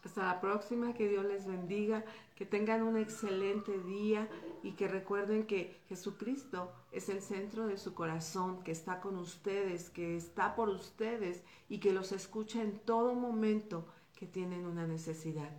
Hasta 0.03 0.23
la 0.23 0.41
próxima, 0.41 0.93
que 0.93 1.07
Dios 1.07 1.25
les 1.25 1.47
bendiga, 1.47 2.03
que 2.35 2.45
tengan 2.45 2.83
un 2.83 2.97
excelente 2.97 3.79
día 3.79 4.27
y 4.61 4.73
que 4.73 4.87
recuerden 4.87 5.47
que 5.47 5.79
Jesucristo 5.87 6.71
es 6.91 7.09
el 7.09 7.21
centro 7.21 7.67
de 7.67 7.77
su 7.77 7.93
corazón, 7.93 8.63
que 8.63 8.71
está 8.71 8.99
con 9.01 9.17
ustedes, 9.17 9.89
que 9.89 10.15
está 10.17 10.55
por 10.55 10.69
ustedes 10.69 11.43
y 11.69 11.79
que 11.79 11.93
los 11.93 12.11
escucha 12.11 12.61
en 12.61 12.79
todo 12.79 13.15
momento 13.15 13.87
que 14.15 14.27
tienen 14.27 14.65
una 14.65 14.85
necesidad. 14.85 15.51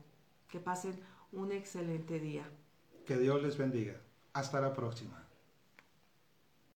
Que 0.49 0.61
pasen 0.61 0.99
un 1.33 1.53
excelente 1.53 2.21
día. 2.21 2.49
Que 3.05 3.17
Dios 3.17 3.43
les 3.43 3.57
bendiga. 3.57 4.01
Hasta 4.33 4.61
la 4.61 4.73
próxima. 4.73 5.26